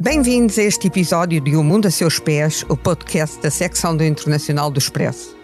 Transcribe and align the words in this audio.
Bem-vindos 0.00 0.58
a 0.58 0.62
este 0.62 0.88
episódio 0.88 1.40
de 1.40 1.54
O 1.54 1.62
Mundo 1.62 1.86
a 1.86 1.90
Seus 1.90 2.18
Pés, 2.18 2.64
o 2.68 2.76
podcast 2.76 3.40
da 3.40 3.50
secção 3.50 3.96
do 3.96 4.02
Internacional 4.02 4.70
do 4.70 4.78
Expresso. 4.78 5.36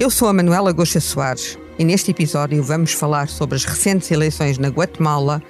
Eu 0.00 0.10
sou 0.10 0.26
a 0.26 0.32
Manuela 0.32 0.72
Goxa 0.72 0.98
Soares 0.98 1.56
e 1.78 1.84
neste 1.84 2.10
episódio 2.10 2.62
vamos 2.64 2.92
falar 2.92 3.28
sobre 3.28 3.54
as 3.54 3.64
recentes 3.64 4.10
eleições 4.10 4.58
na 4.58 4.68
Guatemala 4.68 5.40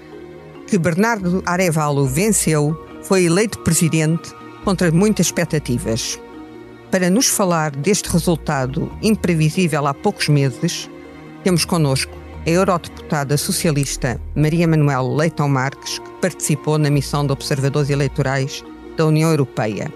que 0.66 0.77
Bernardo 0.77 1.42
Arevalo 1.46 2.06
venceu, 2.06 2.77
foi 3.02 3.24
eleito 3.24 3.58
presidente 3.61 4.34
contra 4.64 4.92
muitas 4.92 5.27
expectativas. 5.27 6.20
Para 6.91 7.09
nos 7.09 7.29
falar 7.29 7.70
deste 7.70 8.11
resultado 8.11 8.90
imprevisível 9.00 9.86
há 9.86 9.94
poucos 9.94 10.29
meses, 10.29 10.90
temos 11.44 11.64
connosco 11.64 12.13
a 12.44 12.50
eurodeputada 12.50 13.36
socialista 13.36 14.21
Maria 14.35 14.66
Manuel 14.66 15.14
Leitão 15.14 15.49
Marques, 15.49 16.00
que 16.00 16.11
participou 16.21 16.79
na 16.79 16.90
missão 16.90 17.25
de 17.25 17.32
observadores 17.32 17.90
eleitorais 17.90 18.64
da 18.96 19.07
União 19.07 19.30
Europeia. 19.30 19.93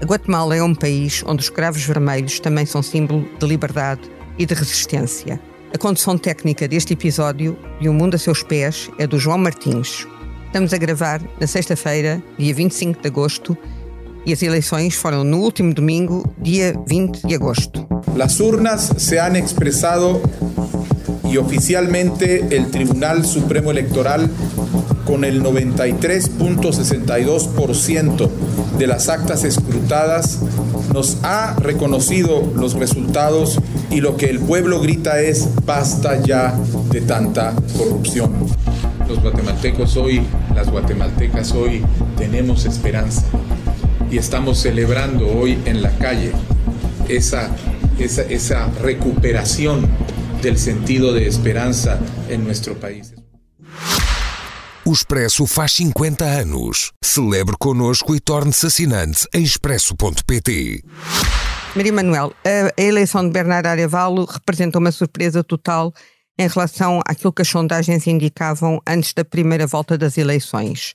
A 0.00 0.04
Guatemala 0.04 0.54
é 0.54 0.62
um 0.62 0.74
país 0.74 1.24
onde 1.26 1.42
os 1.42 1.50
cravos 1.50 1.82
vermelhos 1.82 2.38
também 2.38 2.64
são 2.64 2.80
símbolo 2.80 3.28
de 3.40 3.46
liberdade 3.46 4.02
e 4.38 4.46
de 4.46 4.54
resistência. 4.54 5.40
A 5.74 5.78
condução 5.78 6.16
técnica 6.16 6.68
deste 6.68 6.92
episódio 6.92 7.58
de 7.80 7.88
O 7.88 7.92
Mundo 7.92 8.14
a 8.14 8.18
Seus 8.18 8.44
Pés 8.44 8.88
é 8.98 9.06
do 9.06 9.18
João 9.18 9.38
Martins. 9.38 10.06
Estamos 10.46 10.72
a 10.72 10.78
gravar 10.78 11.20
na 11.40 11.46
sexta-feira, 11.48 12.22
dia 12.38 12.54
25 12.54 13.02
de 13.02 13.08
agosto, 13.08 13.58
e 14.26 14.32
as 14.32 14.42
eleições 14.42 14.96
foram 14.96 15.22
no 15.22 15.38
último 15.38 15.72
domingo, 15.72 16.28
dia 16.36 16.74
20 16.88 17.24
de 17.26 17.36
agosto. 17.36 17.86
As 18.20 18.40
urnas 18.40 18.90
se 18.96 19.20
han 19.20 19.36
expressado 19.36 20.20
y 21.30 21.36
oficialmente 21.36 22.56
el 22.56 22.72
Tribunal 22.72 23.24
Supremo 23.24 23.70
Electoral, 23.70 24.28
con 25.04 25.22
el 25.24 25.44
93.62% 25.44 28.28
de 28.76 28.86
las 28.88 29.08
actas 29.08 29.44
escrutadas, 29.44 30.40
nos 30.92 31.18
ha 31.22 31.54
reconocido 31.60 32.52
los 32.56 32.74
resultados 32.74 33.60
y 33.90 34.00
lo 34.00 34.16
que 34.16 34.28
el 34.28 34.40
pueblo 34.40 34.80
grita 34.80 35.20
es 35.20 35.46
basta 35.64 36.20
ya 36.20 36.58
de 36.90 37.02
tanta 37.02 37.54
corrupción. 37.78 38.32
Los 39.08 39.22
guatemaltecos 39.22 39.96
hoy, 39.96 40.20
las 40.52 40.68
guatemaltecas 40.68 41.52
hoy 41.52 41.84
tenemos 42.16 42.64
esperanza 42.64 43.22
y 44.10 44.18
estamos 44.18 44.58
celebrando 44.58 45.26
hoy 45.28 45.58
en 45.64 45.82
la 45.82 45.90
calle 45.98 46.32
esa, 47.08 47.50
esa, 47.98 48.22
esa 48.22 48.66
recuperación 48.80 49.88
del 50.42 50.58
sentido 50.58 51.12
de 51.12 51.26
esperança 51.26 51.98
em 52.28 52.38
nosso 52.38 52.74
país. 52.74 53.14
O 54.84 54.92
Expresso 54.92 55.46
faz 55.46 55.72
50 55.72 56.24
anos. 56.24 56.92
Celebre 57.02 57.56
connosco 57.58 58.14
e 58.14 58.20
torne-se 58.20 58.66
assinante 58.66 59.26
em 59.34 59.42
expresso.pt. 59.42 60.84
Maria 61.74 61.92
Manuel, 61.92 62.32
a 62.44 62.80
eleição 62.80 63.24
de 63.24 63.30
Bernardo 63.30 63.66
Arevalo 63.66 64.24
representa 64.24 64.78
uma 64.78 64.92
surpresa 64.92 65.42
total 65.42 65.92
em 66.38 66.46
relação 66.46 67.00
àquilo 67.04 67.32
que 67.32 67.42
as 67.42 67.48
sondagens 67.48 68.06
indicavam 68.06 68.80
antes 68.86 69.12
da 69.12 69.24
primeira 69.24 69.66
volta 69.66 69.98
das 69.98 70.16
eleições. 70.16 70.94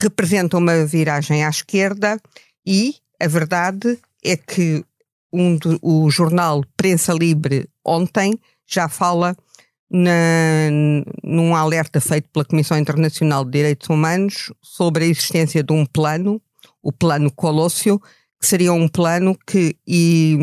Representa 0.00 0.58
uma 0.58 0.84
viragem 0.84 1.44
à 1.44 1.48
esquerda 1.48 2.20
e 2.66 2.96
a 3.20 3.26
verdade 3.26 3.98
é 4.22 4.36
que 4.36 4.84
um 5.32 5.56
do, 5.56 5.78
o 5.82 6.10
jornal 6.10 6.62
Prensa 6.76 7.12
Livre 7.12 7.68
ontem 7.84 8.38
já 8.66 8.88
fala 8.88 9.36
na, 9.90 10.70
num 11.22 11.54
alerta 11.54 12.00
feito 12.00 12.28
pela 12.30 12.44
Comissão 12.44 12.78
Internacional 12.78 13.44
de 13.44 13.52
Direitos 13.52 13.88
Humanos 13.88 14.52
sobre 14.62 15.04
a 15.04 15.06
existência 15.06 15.62
de 15.62 15.72
um 15.72 15.84
plano, 15.84 16.40
o 16.82 16.92
Plano 16.92 17.30
Colóssio, 17.30 18.00
que 18.40 18.46
seria 18.46 18.72
um 18.72 18.88
plano 18.88 19.36
que, 19.46 19.76
e, 19.86 20.36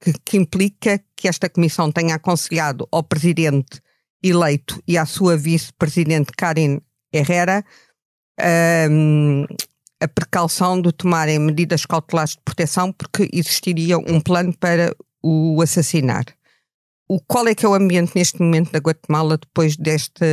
que, 0.00 0.12
que 0.24 0.36
implica 0.36 1.00
que 1.16 1.28
esta 1.28 1.48
Comissão 1.48 1.90
tenha 1.90 2.14
aconselhado 2.14 2.88
ao 2.90 3.02
Presidente 3.02 3.80
eleito 4.22 4.82
e 4.88 4.96
à 4.96 5.04
sua 5.04 5.36
Vice-Presidente 5.36 6.32
Karen 6.36 6.80
Herrera 7.12 7.64
um, 8.90 9.44
a 10.00 10.08
precaução 10.08 10.80
de 10.80 10.92
tomarem 10.92 11.38
medidas 11.38 11.86
cautelares 11.86 12.32
de 12.32 12.42
proteção 12.44 12.92
porque 12.92 13.28
existiria 13.32 13.98
um 13.98 14.20
plano 14.20 14.54
para 14.56 14.94
o 15.22 15.60
assassinar. 15.62 16.24
O, 17.08 17.20
qual 17.20 17.46
é 17.46 17.54
que 17.54 17.64
é 17.64 17.68
o 17.68 17.74
ambiente 17.74 18.12
neste 18.14 18.40
momento 18.40 18.72
da 18.72 18.78
Guatemala 18.78 19.38
depois 19.38 19.76
deste 19.76 20.24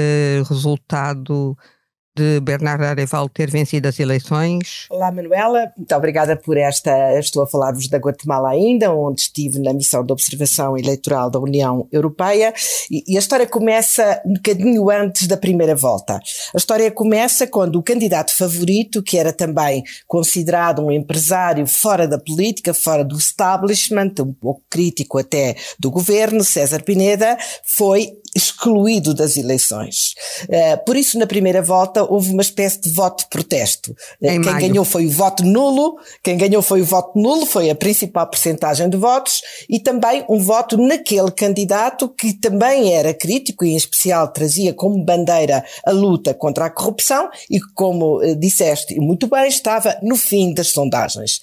resultado 0.47 1.57
de 2.16 2.42
Bernardo 2.42 2.84
Areval 2.84 3.30
ter 3.30 3.50
vencido 3.50 3.88
as 3.88 4.00
eleições. 4.00 4.86
Olá, 4.90 5.12
Manuela. 5.12 5.72
Muito 5.78 5.96
obrigada 5.96 6.36
por 6.36 6.58
esta. 6.58 7.18
Estou 7.18 7.44
a 7.44 7.48
falar-vos 7.48 7.88
da 7.88 7.98
Guatemala 7.98 8.50
ainda, 8.50 8.94
onde 8.94 9.22
estive 9.22 9.60
na 9.60 9.74
missão 9.74 10.06
de 10.06 10.12
observação 10.12 10.78
eleitoral 10.78 11.30
da 11.30 11.40
União 11.40 11.88
Europeia. 11.92 12.54
E, 12.90 13.16
a 13.16 13.20
história 13.20 13.48
começa 13.48 14.22
um 14.26 14.34
bocadinho 14.34 14.90
antes 14.90 15.26
da 15.26 15.38
primeira 15.38 15.74
volta. 15.74 16.20
A 16.54 16.58
história 16.58 16.92
começa 16.92 17.48
quando 17.48 17.78
o 17.78 17.84
candidato 17.84 18.36
favorito, 18.36 19.02
que 19.02 19.18
era 19.18 19.32
também 19.32 19.82
considerado 20.06 20.86
um 20.86 20.92
empresário 20.92 21.66
fora 21.66 22.08
da 22.08 22.20
política, 22.20 22.74
fora 22.74 23.06
do 23.06 23.18
establishment, 23.18 24.14
um 24.20 24.34
pouco 24.34 24.62
crítico 24.70 25.18
até 25.18 25.56
do 25.80 25.90
governo, 25.90 26.44
César 26.44 26.84
Pineda, 26.84 27.38
foi 27.64 28.21
excluído 28.36 29.14
das 29.14 29.36
eleições. 29.36 30.14
Uh, 30.44 30.84
por 30.86 30.96
isso, 30.96 31.18
na 31.19 31.28
primeira 31.28 31.62
volta, 31.62 32.03
houve 32.03 32.31
uma 32.31 32.42
espécie 32.42 32.80
de 32.80 32.90
voto 32.90 33.24
de 33.24 33.30
protesto. 33.30 33.92
Uh, 33.92 34.28
quem 34.28 34.40
maio. 34.40 34.59
ganhou 34.59 34.86
foi 34.86 35.06
o 35.06 35.12
voto 35.12 35.44
nulo, 35.44 35.97
quem 36.24 36.38
ganhou 36.38 36.62
foi 36.62 36.81
o 36.81 36.86
voto 36.86 37.19
nulo, 37.19 37.46
foi 37.46 37.69
a 37.69 37.75
principal 37.75 38.28
percentagem 38.28 38.90
de 38.90 38.97
votos, 38.97 39.42
e 39.69 39.80
também 39.80 40.24
um 40.30 40.40
voto 40.40 40.78
naquele 40.78 41.31
candidato 41.31 42.08
que 42.08 42.34
também 42.34 42.94
era 42.94 43.14
crítico 43.14 43.66
e, 43.66 43.72
em 43.72 43.75
especial, 43.75 44.28
trazia 44.30 44.74
como 44.74 45.03
bandeira 45.03 45.63
a 45.86 45.92
luta 45.92 46.34
contra 46.34 46.66
a 46.66 46.69
corrupção 46.69 47.30
e, 47.50 47.59
como 47.75 48.24
uh, 48.24 48.36
disseste 48.36 48.98
muito 49.00 49.28
bem, 49.28 49.48
estava 49.48 49.98
no 50.02 50.16
fim 50.16 50.53
das 50.53 50.69
sondagens. 50.69 51.42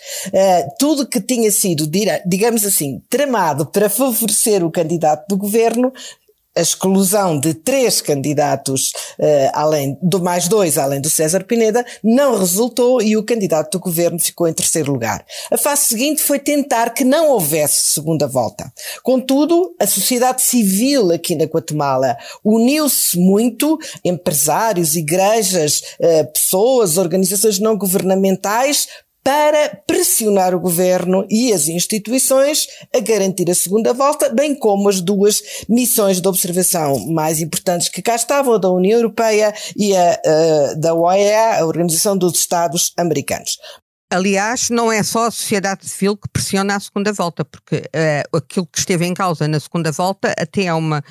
tudo 0.79 1.07
que 1.07 1.21
tinha 1.21 1.51
sido, 1.51 1.89
digamos 2.27 2.65
assim, 2.65 3.03
tramado 3.09 3.67
para 3.67 3.91
favorecer 3.91 4.65
o 4.65 4.71
candidato 4.71 5.27
do 5.29 5.37
governo 5.37 5.93
a 6.59 6.61
exclusão 6.61 7.39
de 7.39 7.55
três 7.55 8.01
candidatos, 8.01 8.91
uh, 9.19 9.51
além 9.53 9.97
do 10.03 10.21
mais 10.21 10.49
dois, 10.49 10.77
além 10.77 11.01
do 11.01 11.09
César 11.09 11.45
Pineda, 11.45 11.87
não 12.03 12.37
resultou 12.37 13.01
e 13.01 13.17
o 13.17 13.23
candidato 13.23 13.79
do 13.79 13.83
governo 13.83 14.19
ficou 14.19 14.49
em 14.49 14.53
terceiro 14.53 14.91
lugar. 14.91 15.25
A 15.53 15.57
fase 15.57 15.85
seguinte 15.85 16.21
foi 16.21 16.41
tentar 16.41 16.91
que 16.91 17.05
não 17.05 17.31
houvesse 17.31 17.95
segunda 17.95 18.27
volta. 18.27 18.73
Contudo, 19.05 19.73
a 19.79 19.87
sociedade 19.87 20.43
civil 20.43 21.13
aqui 21.13 21.37
na 21.37 21.45
Guatemala 21.45 22.17
uniu-se 22.45 23.17
muito, 23.17 23.79
empresários, 24.05 24.97
igrejas, 24.97 25.83
uh, 26.01 26.33
pessoas, 26.33 26.99
organizações 26.99 27.61
não 27.61 27.79
governamentais, 27.79 28.89
para 29.29 29.83
pressionar 29.87 30.55
o 30.55 30.59
governo 30.59 31.27
e 31.29 31.53
as 31.53 31.69
instituições 31.69 32.67
a 32.97 32.99
garantir 32.99 33.51
a 33.51 33.55
segunda 33.55 33.93
volta, 33.93 34.31
bem 34.31 34.55
como 34.55 34.89
as 34.89 35.03
duas 35.03 35.43
missões 35.69 36.19
de 36.19 36.27
observação 36.27 36.99
mais 37.11 37.39
importantes 37.39 37.91
que 37.91 38.01
cá 38.01 38.17
estavam, 38.17 38.55
a 38.55 38.59
da 38.59 38.71
União 38.71 38.99
Europeia 38.99 39.53
e 39.77 39.95
a, 39.95 40.13
a 40.13 40.75
da 40.79 40.95
OEA, 40.95 41.61
a 41.61 41.67
Organização 41.67 42.17
dos 42.17 42.39
Estados 42.39 42.95
Americanos. 42.97 43.59
Aliás, 44.11 44.71
não 44.71 44.91
é 44.91 45.03
só 45.03 45.27
a 45.27 45.31
sociedade 45.31 45.87
civil 45.87 46.17
que 46.17 46.31
pressiona 46.31 46.77
a 46.77 46.81
segunda 46.81 47.13
volta, 47.13 47.45
porque 47.45 47.83
uh, 47.95 48.39
aquilo 48.39 48.67
que 48.67 48.79
esteve 48.79 49.05
em 49.05 49.13
causa 49.13 49.47
na 49.47 49.61
segunda 49.61 49.93
volta 49.93 50.35
até 50.39 50.65
é 50.65 50.73
uma, 50.73 51.05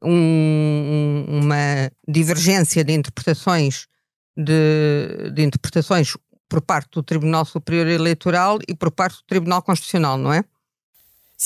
um, 0.00 1.24
uma 1.28 1.90
divergência 2.06 2.84
de 2.84 2.92
interpretações 2.92 3.88
de, 4.36 5.32
de 5.34 5.42
interpretações 5.42 6.14
por 6.54 6.62
parte 6.62 6.90
do 6.92 7.02
Tribunal 7.02 7.44
Superior 7.44 7.88
Eleitoral 7.88 8.60
e 8.68 8.76
por 8.76 8.92
parte 8.92 9.16
do 9.16 9.24
Tribunal 9.26 9.60
Constitucional, 9.60 10.16
não 10.16 10.32
é? 10.32 10.44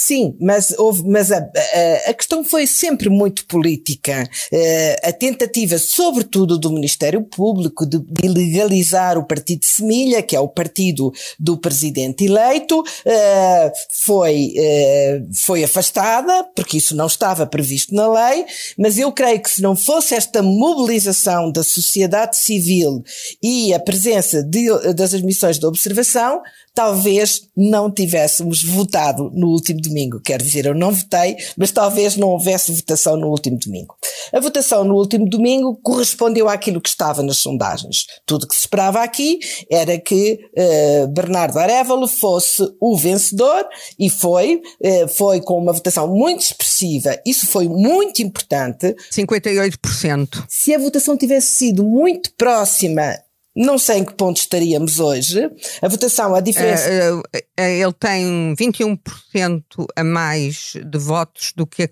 Sim, 0.01 0.37
mas, 0.41 0.73
houve, 0.79 1.03
mas 1.09 1.33
a, 1.33 1.39
a, 1.39 2.11
a, 2.11 2.15
questão 2.15 2.45
foi 2.45 2.69
sempre 2.69 3.09
muito 3.11 3.45
política. 3.47 4.31
Eh, 4.53 4.97
a 5.03 5.13
tentativa, 5.13 5.77
sobretudo 5.77 6.57
do 6.57 6.71
Ministério 6.71 7.21
Público, 7.25 7.85
de, 7.85 7.99
de 7.99 8.29
legalizar 8.29 9.19
o 9.19 9.27
partido 9.27 9.63
de 9.63 9.67
Semilha, 9.67 10.23
que 10.23 10.37
é 10.37 10.41
o 10.41 10.47
partido 10.47 11.13
do 11.37 11.59
presidente 11.59 12.27
eleito, 12.27 12.81
eh, 13.05 13.73
foi, 13.91 14.55
eh, 14.57 15.21
foi 15.35 15.65
afastada, 15.65 16.45
porque 16.55 16.77
isso 16.77 16.95
não 16.95 17.07
estava 17.09 17.45
previsto 17.45 17.93
na 17.93 18.07
lei, 18.07 18.47
mas 18.79 18.99
eu 18.99 19.11
creio 19.11 19.43
que 19.43 19.51
se 19.51 19.61
não 19.61 19.75
fosse 19.75 20.15
esta 20.15 20.41
mobilização 20.45 21.51
da 21.51 21.65
sociedade 21.65 22.37
civil 22.37 23.03
e 23.43 23.75
a 23.75 23.81
presença 23.81 24.45
de, 24.45 24.95
das 24.95 25.13
admissões 25.13 25.59
de 25.59 25.67
observação, 25.67 26.41
talvez 26.79 27.49
não 27.57 27.91
tivéssemos 27.91 28.63
votado 28.63 29.33
no 29.35 29.49
último 29.49 29.81
domingo. 29.81 30.21
Quer 30.21 30.41
dizer, 30.41 30.65
eu 30.65 30.77
não 30.77 30.93
votei, 30.93 31.37
mas 31.57 31.73
talvez 31.73 32.17
não 32.17 32.29
houvesse 32.29 32.71
votação 32.71 33.17
no 33.17 33.27
último 33.27 33.59
domingo. 33.59 33.97
A 34.33 34.39
votação 34.39 34.85
no 34.85 34.95
último 34.95 35.29
domingo 35.29 35.75
correspondeu 35.83 36.49
àquilo 36.49 36.81
que 36.81 36.89
estava 36.89 37.21
nas 37.21 37.39
sondagens. 37.39 38.07
Tudo 38.25 38.47
que 38.47 38.55
se 38.55 38.61
esperava 38.61 39.03
aqui 39.03 39.41
era 39.69 39.99
que 39.99 40.39
uh, 40.57 41.09
Bernardo 41.09 41.59
Arevalo 41.59 42.07
fosse 42.07 42.63
o 42.81 42.97
vencedor 42.97 43.67
e 43.99 44.09
foi, 44.09 44.63
uh, 44.81 45.09
foi 45.09 45.41
com 45.41 45.59
uma 45.59 45.73
votação 45.73 46.07
muito 46.07 46.43
expressiva. 46.43 47.21
Isso 47.27 47.49
foi 47.49 47.69
muito 47.69 48.23
importante. 48.23 48.95
58%. 49.11 50.45
Se 50.49 50.73
a 50.73 50.79
votação 50.79 51.17
tivesse 51.17 51.49
sido 51.49 51.83
muito 51.83 52.33
próxima 52.35 53.19
não 53.57 53.79
sei 53.79 53.99
em 53.99 54.05
que 54.05 54.15
ponto 54.15 54.37
estaríamos 54.37 55.01
hoje. 55.01 55.51
A 55.83 55.89
votação, 55.89 56.35
a 56.35 56.41
diferença. 56.41 56.89
Uh, 56.89 57.19
uh, 57.19 57.23
ele 57.57 57.93
tem 57.93 58.55
21% 58.55 59.63
a 59.97 60.05
mais 60.05 60.75
de 60.85 60.99
votos 60.99 61.53
do 61.57 61.67
que 61.67 61.83
a, 61.83 61.87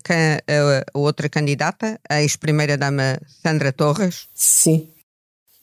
a 0.93 0.97
outra 0.97 1.27
candidata, 1.27 1.99
a 2.09 2.21
ex-primeira-dama 2.21 3.19
Sandra 3.43 3.73
Torres. 3.73 4.27
Sim. 4.33 4.89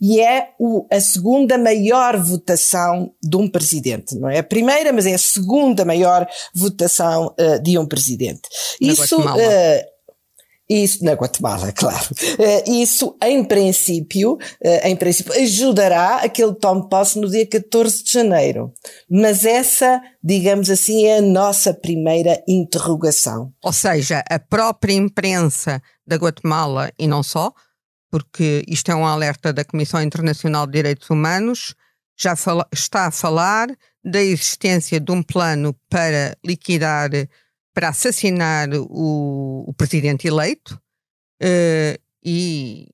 E 0.01 0.21
é 0.21 0.51
o, 0.59 0.87
a 0.91 1.01
segunda 1.01 1.57
maior 1.57 2.19
votação 2.19 3.13
de 3.23 3.37
um 3.37 3.49
presidente. 3.49 4.15
Não 4.17 4.29
é 4.29 4.41
a 4.41 4.45
primeira, 4.45 4.93
mas 4.93 5.07
é 5.07 5.15
a 5.15 5.19
segunda 5.19 5.85
maior 5.85 6.29
votação 6.55 7.35
uh, 7.41 7.63
de 7.63 7.79
um 7.79 7.87
presidente. 7.87 8.43
Na 8.81 8.93
Isso. 8.93 9.17
Isso 10.69 11.05
na 11.05 11.13
Guatemala, 11.13 11.73
claro. 11.77 12.09
Uh, 12.39 12.71
isso, 12.71 13.17
em 13.23 13.45
princípio, 13.45 14.33
uh, 14.33 14.39
em 14.85 14.97
princípio, 14.97 15.33
ajudará 15.35 16.17
a 16.17 16.29
que 16.29 16.43
ele 16.43 16.55
tome 16.55 16.89
posse 16.89 17.19
no 17.19 17.29
dia 17.29 17.47
14 17.47 18.03
de 18.03 18.13
janeiro. 18.13 18.73
Mas 19.11 19.45
essa, 19.45 20.01
digamos 20.23 20.71
assim, 20.71 21.05
é 21.05 21.19
a 21.19 21.23
nossa 21.23 21.75
primeira 21.75 22.43
interrogação. 22.49 23.53
Ou 23.63 23.73
seja, 23.73 24.25
a 24.29 24.39
própria 24.39 24.95
imprensa 24.95 25.83
da 26.07 26.17
Guatemala, 26.17 26.91
e 26.99 27.07
não 27.07 27.23
só, 27.23 27.53
porque 28.11 28.65
isto 28.69 28.91
é 28.91 28.95
um 28.95 29.07
alerta 29.07 29.53
da 29.53 29.65
Comissão 29.65 30.01
Internacional 30.03 30.67
de 30.67 30.73
Direitos 30.73 31.11
Humanos, 31.11 31.75
já 32.17 32.37
fala, 32.37 32.67
está 32.73 33.07
a 33.07 33.11
falar 33.11 33.69
da 34.05 34.23
existência 34.23 35.01
de 35.01 35.11
um 35.11 35.23
plano 35.23 35.75
para 35.89 36.37
liquidar 36.45 37.11
para 37.75 37.89
assassinar 37.89 38.69
o, 38.73 39.65
o 39.69 39.75
presidente 39.75 40.29
eleito 40.29 40.81
uh, 41.43 42.01
e, 42.25 42.89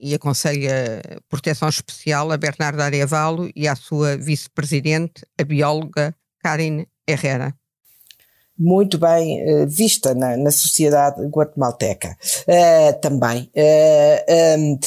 e 0.00 0.14
aconselha 0.14 1.02
proteção 1.28 1.68
especial 1.68 2.30
a 2.30 2.36
Bernardo 2.36 2.80
Arevalo 2.80 3.50
e 3.54 3.66
à 3.66 3.74
sua 3.74 4.16
vice-presidente, 4.16 5.26
a 5.38 5.44
bióloga 5.44 6.14
Karin 6.40 6.86
Herrera 7.06 7.54
muito 8.56 8.98
bem 8.98 9.42
uh, 9.42 9.66
vista 9.66 10.14
na, 10.14 10.36
na, 10.36 10.50
sociedade 10.50 11.20
guatemalteca 11.26 12.16
uh, 12.46 13.00
também. 13.00 13.50
Uh, 13.52 14.78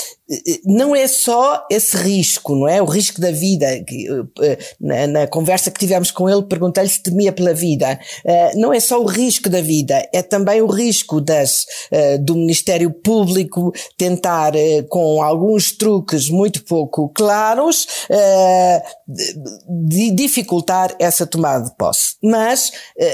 não 0.66 0.96
é 0.96 1.08
só 1.08 1.66
esse 1.72 1.96
risco, 1.96 2.56
não 2.56 2.68
é? 2.68 2.82
O 2.82 2.86
risco 2.86 3.22
da 3.22 3.32
vida. 3.32 3.68
Na, 4.80 5.08
na 5.08 5.28
conversa 5.28 5.72
que 5.72 5.80
tivemos 5.80 6.12
com 6.12 6.30
ele, 6.30 6.44
perguntei-lhe 6.44 6.90
se 6.90 7.02
temia 7.02 7.32
pela 7.32 7.54
vida. 7.54 8.00
Não 8.56 8.74
é 8.74 8.80
só 8.80 9.02
o 9.02 9.06
risco 9.06 9.50
da 9.50 9.62
vida, 9.62 10.08
é 10.14 10.22
também 10.22 10.62
o 10.62 10.68
risco 10.68 11.22
das, 11.22 11.66
do 12.22 12.36
Ministério 12.36 12.92
Público 12.92 13.72
tentar, 13.98 14.54
com 14.90 15.22
alguns 15.22 15.72
truques 15.72 16.30
muito 16.30 16.64
pouco 16.66 17.10
claros, 17.10 17.88
dificultar 20.14 20.96
essa 21.00 21.26
tomada 21.26 21.66
de 21.66 21.76
posse. 21.76 22.16
Mas 22.24 22.72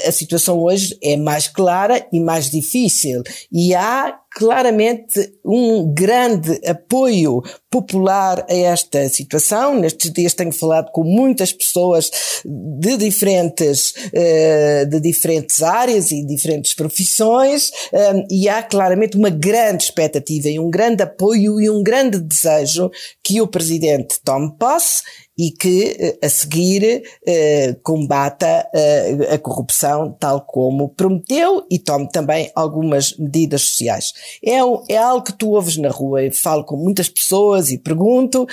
a 0.08 0.12
situação 0.12 0.60
hoje 0.60 0.98
é 1.04 1.16
mais 1.16 1.48
clara 1.48 2.06
e 2.12 2.20
mais 2.20 2.50
difícil. 2.50 3.22
E 3.52 3.76
há 3.76 4.18
claramente 4.36 5.34
um 5.46 5.94
grande 5.94 6.60
apoio 6.66 7.42
popular 7.70 8.46
a 8.50 8.54
esta 8.54 9.08
situação. 9.10 9.80
Nestes 9.80 10.12
dias 10.12 10.34
tenho 10.34 10.52
falado 10.52 10.92
com 10.92 11.04
muitas 11.04 11.52
pessoas 11.52 12.10
de 12.46 12.98
diferentes, 12.98 13.94
eh, 14.14 14.86
de 14.86 15.00
diferentes 15.00 15.62
áreas 15.62 16.12
e 16.12 16.26
diferentes 16.26 16.74
profissões 16.74 17.72
eh, 17.92 18.26
e 18.30 18.50
há 18.50 18.62
claramente 18.62 19.18
uma 19.18 19.30
grande 19.30 19.84
expectativa 19.84 20.50
e 20.50 20.60
um 20.60 20.70
grande 20.70 21.04
apoio 21.04 21.60
e 21.62 21.70
um 21.70 21.84
grande 21.84 22.20
desejo 22.20 22.92
que 23.24 23.42
o 23.42 23.48
Presidente 23.48 24.20
tome 24.24 24.52
posse 24.58 25.04
e 25.38 25.52
que 25.52 25.96
eh, 26.00 26.20
a 26.26 26.30
seguir 26.30 27.04
eh, 27.26 27.76
combata 27.82 28.68
eh, 28.74 29.30
a 29.32 29.38
corrupção 29.40 30.16
tal 30.20 30.42
como 30.42 30.90
prometeu 30.90 31.66
e 31.72 31.80
tome 31.80 32.08
também 32.10 32.52
algumas 32.56 33.18
medidas 33.18 33.64
sociais. 33.64 34.14
É, 34.44 34.60
é 34.90 34.98
algo 34.98 35.24
que 35.24 35.34
tu 35.34 35.52
ouves 35.52 35.78
na 35.78 35.90
rua, 35.90 36.24
eu 36.24 36.32
falo 36.32 36.64
com 36.64 36.78
muitas 36.78 37.10
pessoas 37.10 37.72
e 37.72 37.78
pergunto 37.78 38.46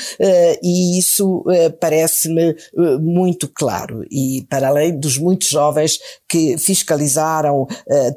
e 0.62 0.99
isso 0.99 1.44
parece-me 1.81 2.55
muito 3.00 3.49
claro 3.49 4.05
e 4.11 4.47
para 4.49 4.69
além 4.69 4.99
dos 4.99 5.19
muitos 5.19 5.49
jovens 5.49 5.99
que 6.29 6.56
fiscalizaram 6.59 7.67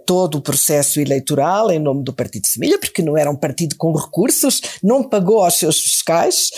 todo 0.05 0.37
o 0.37 0.41
processo 0.41 0.99
eleitoral 0.99 1.71
em 1.71 1.79
nome 1.79 2.03
do 2.03 2.13
Partido 2.13 2.47
Semilha, 2.47 2.79
porque 2.79 3.01
não 3.01 3.17
era 3.17 3.29
um 3.29 3.35
partido 3.35 3.75
com 3.77 3.93
recursos, 3.93 4.61
não 4.81 5.03
pagou 5.03 5.43
aos 5.43 5.55
seus 5.55 5.79
fiscais, 5.79 6.51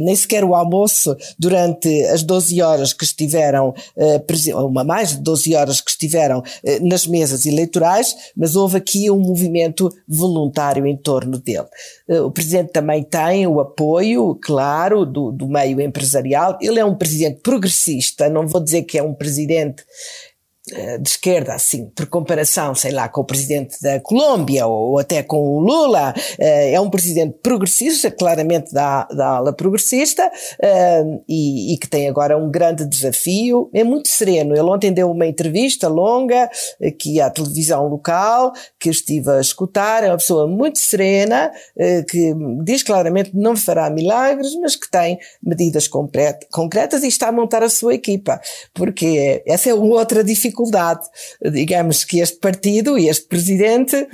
nem 0.00 0.14
sequer 0.14 0.44
o 0.44 0.54
almoço 0.54 1.16
durante 1.38 1.88
as 2.06 2.22
12 2.22 2.62
horas 2.62 2.92
que 2.92 3.04
estiveram, 3.04 3.74
uh, 3.96 4.66
uma 4.66 4.84
mais 4.84 5.10
de 5.10 5.22
12 5.22 5.54
horas 5.54 5.80
que 5.80 5.90
estiveram 5.90 6.40
uh, 6.40 6.88
nas 6.88 7.06
mesas 7.06 7.46
eleitorais, 7.46 8.14
mas 8.36 8.56
houve 8.56 8.76
aqui 8.76 9.10
um 9.10 9.18
movimento 9.18 9.90
voluntário 10.08 10.86
em 10.86 10.96
torno 10.96 11.38
dele. 11.38 11.66
Uh, 12.08 12.24
o 12.24 12.30
Presidente 12.30 12.72
também 12.72 13.02
tem 13.02 13.46
o 13.46 13.60
apoio, 13.60 14.38
claro, 14.42 15.04
do, 15.04 15.30
do 15.30 15.48
meio 15.48 15.80
empresarial. 15.80 16.58
Ele 16.60 16.78
é 16.78 16.84
um 16.84 16.94
Presidente 16.94 17.40
progressista, 17.42 18.28
não 18.28 18.46
vou 18.46 18.62
dizer 18.62 18.82
que 18.82 18.98
é 18.98 19.02
um 19.02 19.14
Presidente 19.14 19.82
eh, 19.82 20.35
de 20.66 21.08
esquerda, 21.08 21.54
assim, 21.54 21.86
por 21.94 22.06
comparação, 22.06 22.74
sei 22.74 22.90
lá, 22.90 23.08
com 23.08 23.20
o 23.20 23.24
presidente 23.24 23.80
da 23.80 24.00
Colômbia 24.00 24.66
ou 24.66 24.98
até 24.98 25.22
com 25.22 25.38
o 25.38 25.60
Lula, 25.60 26.12
eh, 26.40 26.72
é 26.72 26.80
um 26.80 26.90
presidente 26.90 27.38
progressista, 27.40 28.10
claramente 28.10 28.74
da, 28.74 29.04
da 29.04 29.28
ala 29.36 29.52
progressista, 29.52 30.28
eh, 30.60 31.04
e, 31.28 31.74
e, 31.74 31.78
que 31.78 31.86
tem 31.86 32.08
agora 32.08 32.36
um 32.36 32.50
grande 32.50 32.84
desafio. 32.84 33.70
É 33.72 33.84
muito 33.84 34.08
sereno. 34.08 34.54
Ele 34.54 34.68
ontem 34.68 34.92
deu 34.92 35.08
uma 35.08 35.24
entrevista 35.24 35.86
longa 35.86 36.50
aqui 36.84 37.20
à 37.20 37.30
televisão 37.30 37.86
local, 37.86 38.52
que 38.80 38.90
estive 38.90 39.30
a 39.30 39.40
escutar. 39.40 40.02
É 40.02 40.08
uma 40.08 40.16
pessoa 40.16 40.48
muito 40.48 40.80
serena, 40.80 41.52
que 42.08 42.34
diz 42.64 42.82
claramente 42.82 43.30
que 43.30 43.36
não 43.36 43.56
fará 43.56 43.88
milagres, 43.88 44.54
mas 44.60 44.74
que 44.74 44.90
tem 44.90 45.18
medidas 45.42 45.88
concretas 45.88 47.04
e 47.04 47.08
está 47.08 47.28
a 47.28 47.32
montar 47.32 47.62
a 47.62 47.68
sua 47.68 47.94
equipa, 47.94 48.40
porque 48.74 49.42
essa 49.46 49.70
é 49.70 49.74
outra 49.74 50.24
dificuldade 50.24 50.55
dificuldade. 50.56 51.06
Digamos 51.52 52.04
que 52.04 52.20
este 52.20 52.38
partido 52.38 52.98
e 52.98 53.08
este 53.08 53.28
presidente 53.28 54.08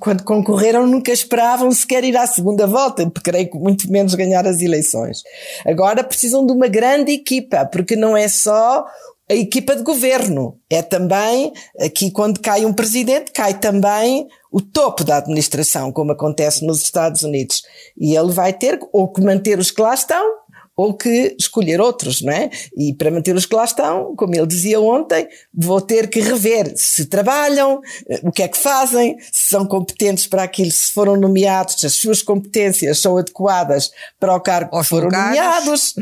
quando 0.00 0.24
concorreram 0.24 0.84
nunca 0.84 1.12
esperavam 1.12 1.70
sequer 1.70 2.02
ir 2.02 2.16
à 2.16 2.26
segunda 2.26 2.66
volta, 2.66 3.08
porque 3.08 3.30
creio 3.30 3.48
que 3.48 3.56
muito 3.56 3.88
menos 3.90 4.16
ganhar 4.16 4.44
as 4.44 4.60
eleições. 4.60 5.22
Agora 5.64 6.02
precisam 6.02 6.44
de 6.44 6.52
uma 6.52 6.66
grande 6.66 7.12
equipa, 7.12 7.64
porque 7.64 7.94
não 7.94 8.16
é 8.16 8.26
só 8.26 8.84
a 9.30 9.34
equipa 9.34 9.76
de 9.76 9.82
governo, 9.82 10.58
é 10.68 10.82
também, 10.82 11.52
aqui 11.78 12.10
quando 12.10 12.40
cai 12.40 12.64
um 12.64 12.72
presidente, 12.72 13.30
cai 13.30 13.56
também 13.56 14.26
o 14.50 14.60
topo 14.60 15.04
da 15.04 15.18
administração, 15.18 15.92
como 15.92 16.10
acontece 16.10 16.66
nos 16.66 16.82
Estados 16.82 17.22
Unidos. 17.22 17.62
E 17.96 18.16
ele 18.16 18.32
vai 18.32 18.52
ter 18.52 18.80
ou 18.92 19.12
que 19.12 19.20
manter 19.20 19.60
os 19.60 19.70
que 19.70 19.82
lá 19.82 19.94
estão, 19.94 20.37
ou 20.78 20.94
que 20.94 21.34
escolher 21.36 21.80
outros, 21.80 22.22
não 22.22 22.32
é? 22.32 22.48
E 22.76 22.94
para 22.94 23.10
manter 23.10 23.34
os 23.34 23.44
que 23.44 23.56
lá 23.56 23.64
estão, 23.64 24.14
como 24.14 24.32
ele 24.36 24.46
dizia 24.46 24.80
ontem, 24.80 25.26
vou 25.52 25.80
ter 25.80 26.08
que 26.08 26.20
rever 26.20 26.72
se 26.76 27.06
trabalham, 27.06 27.80
eh, 28.08 28.20
o 28.22 28.30
que 28.30 28.44
é 28.44 28.48
que 28.48 28.56
fazem, 28.56 29.16
se 29.32 29.48
são 29.48 29.66
competentes 29.66 30.28
para 30.28 30.44
aquilo, 30.44 30.70
se 30.70 30.92
foram 30.92 31.16
nomeados, 31.16 31.80
se 31.80 31.86
as 31.86 31.94
suas 31.94 32.22
competências 32.22 33.00
são 33.00 33.18
adequadas 33.18 33.90
para 34.20 34.36
o 34.36 34.40
cargo 34.40 34.78
que 34.78 34.86
foram 34.86 35.06
lugares. 35.06 35.36
nomeados. 35.36 35.94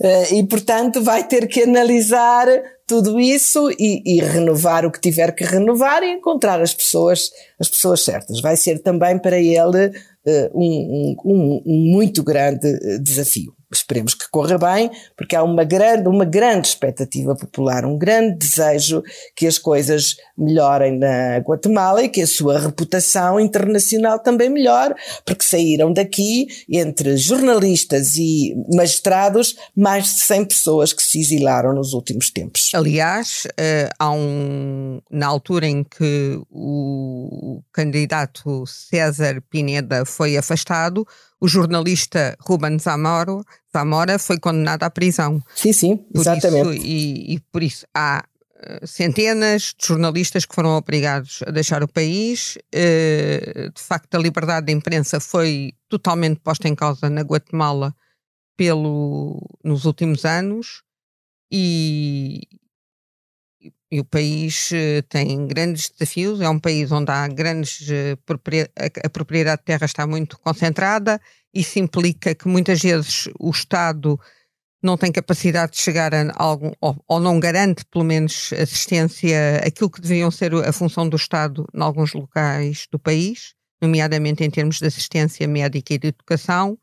Eh, 0.00 0.36
e, 0.36 0.44
portanto, 0.44 1.02
vai 1.02 1.28
ter 1.28 1.46
que 1.46 1.64
analisar 1.64 2.46
tudo 2.86 3.20
isso 3.20 3.70
e, 3.72 4.00
e, 4.06 4.20
renovar 4.22 4.86
o 4.86 4.90
que 4.90 5.00
tiver 5.00 5.34
que 5.34 5.44
renovar 5.44 6.02
e 6.02 6.12
encontrar 6.12 6.62
as 6.62 6.72
pessoas, 6.72 7.30
as 7.60 7.68
pessoas 7.68 8.02
certas. 8.02 8.40
Vai 8.40 8.56
ser 8.56 8.78
também 8.78 9.18
para 9.18 9.38
ele 9.38 9.88
uh, 9.88 10.50
um, 10.54 11.16
um, 11.22 11.62
um 11.66 11.92
muito 11.92 12.22
grande 12.22 12.98
desafio. 13.00 13.55
Esperemos 13.72 14.14
que 14.14 14.28
corra 14.30 14.58
bem, 14.58 14.90
porque 15.16 15.34
há 15.34 15.42
uma 15.42 15.64
grande, 15.64 16.08
uma 16.08 16.24
grande 16.24 16.68
expectativa 16.68 17.34
popular, 17.34 17.84
um 17.84 17.98
grande 17.98 18.36
desejo 18.38 19.02
que 19.34 19.46
as 19.46 19.58
coisas 19.58 20.16
melhorem 20.36 20.98
na 20.98 21.38
Guatemala 21.38 22.02
e 22.02 22.08
que 22.08 22.22
a 22.22 22.26
sua 22.26 22.58
reputação 22.58 23.40
internacional 23.40 24.18
também 24.18 24.48
melhore, 24.48 24.94
porque 25.24 25.44
saíram 25.44 25.92
daqui, 25.92 26.46
entre 26.68 27.16
jornalistas 27.16 28.16
e 28.16 28.54
magistrados, 28.72 29.56
mais 29.74 30.04
de 30.04 30.20
100 30.20 30.44
pessoas 30.44 30.92
que 30.92 31.02
se 31.02 31.20
exilaram 31.20 31.74
nos 31.74 31.92
últimos 31.92 32.30
tempos. 32.30 32.70
Aliás, 32.74 33.46
eh, 33.56 33.88
há 33.98 34.10
um, 34.10 35.00
na 35.10 35.26
altura 35.26 35.66
em 35.66 35.82
que 35.82 36.40
o 36.50 37.62
candidato 37.72 38.64
César 38.66 39.42
Pineda 39.50 40.04
foi 40.04 40.36
afastado, 40.36 41.06
o 41.40 41.48
jornalista 41.48 42.36
Ruben 42.40 42.78
Zamora, 42.78 43.42
Zamora 43.72 44.18
foi 44.18 44.38
condenado 44.38 44.82
à 44.84 44.90
prisão. 44.90 45.42
Sim, 45.54 45.72
sim, 45.72 46.06
exatamente. 46.14 46.76
Isso, 46.76 46.86
e, 46.86 47.34
e, 47.34 47.40
por 47.52 47.62
isso 47.62 47.86
há 47.94 48.24
uh, 48.24 48.86
centenas 48.86 49.74
de 49.78 49.86
jornalistas 49.86 50.46
que 50.46 50.54
foram 50.54 50.70
obrigados 50.70 51.42
a 51.46 51.50
deixar 51.50 51.82
o 51.82 51.88
país. 51.88 52.56
Uh, 52.74 53.70
de 53.70 53.80
facto, 53.82 54.14
a 54.14 54.18
liberdade 54.18 54.66
de 54.66 54.72
imprensa 54.72 55.20
foi 55.20 55.72
totalmente 55.88 56.40
posta 56.40 56.68
em 56.68 56.74
causa 56.74 57.10
na 57.10 57.20
Guatemala 57.20 57.94
pelo, 58.56 59.42
nos 59.62 59.84
últimos 59.84 60.24
anos. 60.24 60.82
E, 61.52 62.42
e 63.90 64.00
o 64.00 64.04
país 64.04 64.70
uh, 64.72 65.02
tem 65.08 65.46
grandes 65.46 65.90
desafios. 65.90 66.40
É 66.40 66.48
um 66.48 66.58
país 66.58 66.90
onde 66.92 67.10
há 67.10 67.26
grandes 67.28 67.88
propriedade, 68.24 68.72
a, 69.04 69.08
propriedade 69.08 69.60
de 69.60 69.64
terra 69.64 69.84
está 69.84 70.06
muito 70.06 70.38
concentrada. 70.38 71.20
Isso 71.54 71.78
implica 71.78 72.34
que 72.34 72.48
muitas 72.48 72.80
vezes 72.82 73.28
o 73.38 73.50
Estado 73.50 74.18
não 74.82 74.96
tem 74.96 75.10
capacidade 75.10 75.72
de 75.72 75.78
chegar 75.78 76.14
a 76.14 76.32
algum 76.36 76.72
ou, 76.80 77.20
não 77.20 77.40
garante 77.40 77.84
pelo 77.86 78.04
menos 78.04 78.52
assistência 78.52 79.58
aquilo 79.66 79.90
que 79.90 80.00
deviam 80.00 80.30
ser 80.30 80.54
a 80.54 80.72
função 80.72 81.08
do 81.08 81.16
Estado 81.16 81.66
em 81.74 81.82
alguns 81.82 82.12
locais 82.12 82.86
do 82.90 82.98
país, 82.98 83.54
nomeadamente 83.80 84.44
em 84.44 84.50
termos 84.50 84.78
de 84.78 84.86
assistência 84.86 85.46
médica 85.48 85.94
e 85.94 85.98
de 85.98 86.08
educação. 86.08 86.78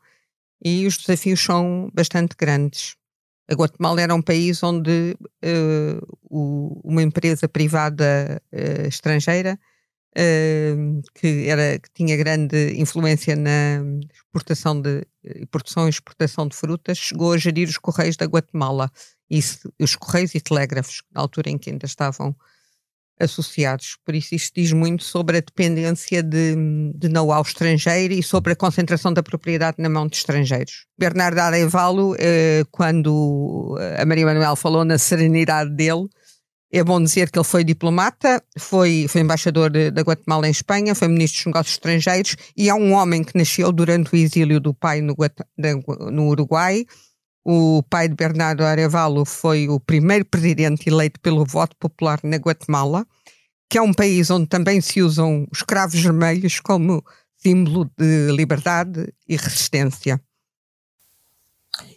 E 0.62 0.86
os 0.86 0.96
desafios 0.96 1.40
são 1.40 1.90
bastante 1.92 2.34
grandes. 2.38 2.96
A 3.50 3.54
Guatemala 3.54 4.00
era 4.00 4.14
um 4.14 4.22
país 4.22 4.62
onde 4.62 5.16
uh, 5.44 6.18
o, 6.22 6.80
uma 6.82 7.02
empresa 7.02 7.48
privada 7.48 8.40
uh, 8.52 8.88
estrangeira 8.88 9.58
uh, 10.16 11.02
que, 11.14 11.46
era, 11.48 11.78
que 11.78 11.90
tinha 11.92 12.16
grande 12.16 12.74
influência 12.80 13.36
na 13.36 13.82
exportação 14.12 14.80
de 14.80 15.06
produção 15.50 15.86
e 15.86 15.90
exportação 15.90 16.48
de 16.48 16.56
frutas 16.56 16.96
chegou 16.96 17.32
a 17.32 17.38
gerir 17.38 17.68
os 17.68 17.78
correios 17.78 18.16
da 18.16 18.26
Guatemala, 18.26 18.90
Isso, 19.28 19.72
os 19.78 19.94
correios 19.94 20.34
e 20.34 20.40
telégrafos, 20.40 21.02
na 21.12 21.20
altura 21.20 21.50
em 21.50 21.58
que 21.58 21.70
ainda 21.70 21.86
estavam 21.86 22.34
associados. 23.24 23.96
Por 24.04 24.14
isso, 24.14 24.34
isto 24.34 24.54
diz 24.54 24.72
muito 24.72 25.02
sobre 25.02 25.38
a 25.38 25.40
dependência 25.40 26.22
de, 26.22 26.54
de 26.94 27.08
know-how 27.08 27.42
estrangeiro 27.42 28.14
e 28.14 28.22
sobre 28.22 28.52
a 28.52 28.56
concentração 28.56 29.12
da 29.12 29.22
propriedade 29.22 29.76
na 29.78 29.88
mão 29.88 30.06
de 30.06 30.16
estrangeiros. 30.16 30.86
Bernardo 30.98 31.38
Arevalo, 31.38 32.14
eh, 32.18 32.62
quando 32.70 33.76
a 33.98 34.04
Maria 34.04 34.26
Manuel 34.26 34.56
falou 34.56 34.84
na 34.84 34.98
serenidade 34.98 35.74
dele, 35.74 36.08
é 36.74 36.82
bom 36.82 37.00
dizer 37.00 37.30
que 37.30 37.38
ele 37.38 37.44
foi 37.44 37.62
diplomata, 37.62 38.42
foi, 38.58 39.06
foi 39.08 39.20
embaixador 39.20 39.70
da 39.70 40.02
Guatemala 40.02 40.48
em 40.48 40.50
Espanha, 40.50 40.94
foi 40.94 41.06
ministro 41.06 41.38
dos 41.38 41.46
Negócios 41.46 41.74
Estrangeiros 41.76 42.36
e 42.56 42.68
é 42.68 42.74
um 42.74 42.92
homem 42.92 43.22
que 43.22 43.38
nasceu 43.38 43.70
durante 43.70 44.12
o 44.12 44.16
exílio 44.16 44.58
do 44.58 44.74
pai 44.74 45.00
no, 45.00 45.14
no 46.10 46.28
Uruguai 46.28 46.84
o 47.44 47.82
pai 47.82 48.08
de 48.08 48.14
Bernardo 48.14 48.64
Arevalo 48.64 49.24
foi 49.24 49.68
o 49.68 49.78
primeiro 49.78 50.24
presidente 50.24 50.88
eleito 50.88 51.20
pelo 51.20 51.44
voto 51.44 51.76
popular 51.76 52.18
na 52.22 52.36
Guatemala, 52.36 53.06
que 53.68 53.76
é 53.76 53.82
um 53.82 53.92
país 53.92 54.30
onde 54.30 54.46
também 54.46 54.80
se 54.80 55.02
usam 55.02 55.46
os 55.52 55.62
cravos 55.62 56.00
vermelhos 56.00 56.58
como 56.60 57.04
símbolo 57.36 57.90
de 57.98 58.32
liberdade 58.32 59.12
e 59.28 59.36
resistência. 59.36 60.20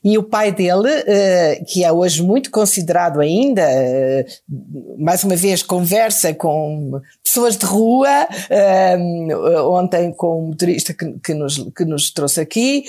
E 0.07 0.17
o 0.17 0.23
pai 0.23 0.53
dele, 0.53 0.87
uh, 0.87 1.65
que 1.65 1.83
é 1.83 1.91
hoje 1.91 2.23
muito 2.23 2.49
considerado 2.49 3.19
ainda, 3.19 3.61
uh, 3.61 5.03
mais 5.03 5.21
uma 5.25 5.35
vez, 5.35 5.61
conversa 5.61 6.33
com 6.33 7.01
pessoas 7.21 7.57
de 7.57 7.65
rua, 7.65 8.25
uh, 8.25 9.69
ontem 9.69 10.13
com 10.13 10.43
um 10.43 10.47
motorista 10.47 10.93
que, 10.93 11.11
que, 11.21 11.33
nos, 11.33 11.57
que 11.75 11.83
nos 11.83 12.09
trouxe 12.09 12.39
aqui. 12.39 12.85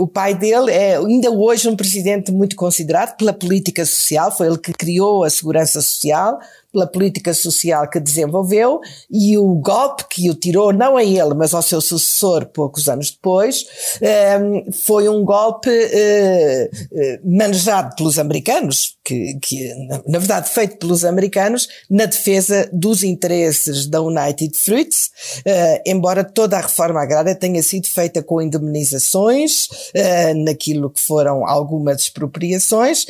o 0.00 0.08
pai 0.08 0.34
dele 0.34 0.72
é 0.72 0.96
ainda 0.96 1.30
hoje 1.30 1.68
um 1.68 1.76
presidente 1.76 2.32
muito 2.32 2.56
considerado 2.56 3.16
pela 3.16 3.32
política 3.32 3.86
social, 3.86 4.36
foi 4.36 4.48
ele 4.48 4.58
que 4.58 4.72
criou 4.72 5.22
a 5.22 5.30
segurança 5.30 5.80
social, 5.80 6.40
pela 6.72 6.86
política 6.86 7.34
social 7.34 7.88
que 7.88 8.00
desenvolveu 8.00 8.80
e 9.10 9.36
o 9.36 9.54
golpe 9.56 10.04
que 10.08 10.30
o 10.30 10.34
tirou, 10.34 10.72
não 10.72 10.96
a 10.96 11.04
ele, 11.04 11.34
mas 11.34 11.52
ao 11.52 11.60
seu 11.60 11.82
sucessor 11.82 12.46
poucos 12.46 12.88
anos 12.88 13.10
depois, 13.10 13.66
foi 14.72 15.06
um 15.08 15.22
golpe 15.22 15.68
eh, 15.68 16.31
eh, 16.31 16.31
manejado 17.24 17.94
pelos 17.96 18.18
americanos, 18.18 18.96
que, 19.04 19.38
que 19.40 19.72
na 20.06 20.18
verdade 20.18 20.48
feito 20.48 20.76
pelos 20.76 21.04
americanos, 21.04 21.68
na 21.90 22.06
defesa 22.06 22.68
dos 22.72 23.02
interesses 23.02 23.86
da 23.86 24.00
United 24.00 24.56
Fruits, 24.56 25.10
eh, 25.44 25.82
embora 25.86 26.24
toda 26.24 26.56
a 26.56 26.60
reforma 26.60 27.02
agrária 27.02 27.34
tenha 27.34 27.62
sido 27.62 27.88
feita 27.88 28.22
com 28.22 28.40
indemnizações, 28.40 29.68
naquilo 30.44 30.90
que 30.90 31.00
foram 31.00 31.46
algumas 31.46 32.02
expropriações, 32.02 33.06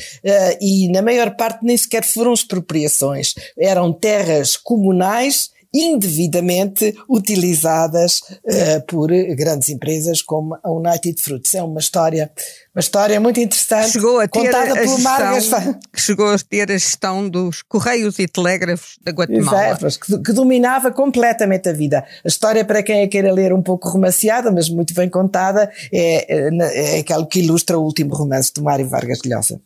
e 0.61 0.88
na 0.88 1.02
maior 1.02 1.37
parte 1.37 1.64
nem 1.64 1.76
sequer 1.76 2.05
foram 2.05 2.33
expropriações. 2.33 3.35
Eram 3.59 3.93
terras 3.93 4.57
comunais 4.57 5.50
indevidamente 5.73 6.95
utilizadas 7.09 8.21
uh, 8.21 8.87
por 8.87 9.09
grandes 9.35 9.69
empresas 9.69 10.21
como 10.21 10.55
a 10.62 10.71
United 10.71 11.21
Fruits. 11.21 11.55
É 11.55 11.62
uma 11.62 11.81
história, 11.81 12.31
uma 12.75 12.81
história 12.81 13.19
muito 13.21 13.41
interessante, 13.41 13.93
chegou 13.93 14.21
a 14.21 14.29
ter 14.29 14.41
contada 14.41 14.81
a 14.81 14.87
gestão, 14.87 15.81
Chegou 15.95 16.29
a 16.29 16.38
ter 16.38 16.71
a 16.71 16.79
gestão 16.79 17.29
dos 17.29 17.62
correios 17.62 18.19
e 18.19 18.29
telégrafos 18.29 18.99
da 19.02 19.12
Guatemala. 19.12 19.71
Exato, 19.71 20.00
que, 20.00 20.19
que, 20.19 20.33
dominava 20.33 20.91
completamente 20.91 21.69
a 21.69 21.73
vida. 21.73 22.05
A 22.25 22.29
história, 22.29 22.64
para 22.64 22.83
quem 22.83 23.02
a 23.02 23.09
queira 23.09 23.33
ler 23.33 23.52
um 23.52 23.62
pouco 23.62 23.88
romanceada, 23.88 24.50
mas 24.50 24.69
muito 24.69 24.93
bem 24.95 25.09
contada, 25.09 25.71
é, 25.93 26.49
é, 26.49 26.97
é 26.97 27.00
aquela 27.00 27.26
que 27.26 27.41
ilustra 27.41 27.79
o 27.79 27.83
último 27.83 28.14
romance 28.14 28.52
de 28.52 28.61
Mário 28.61 28.88
Vargas 28.88 29.21
Llosa. 29.25 29.61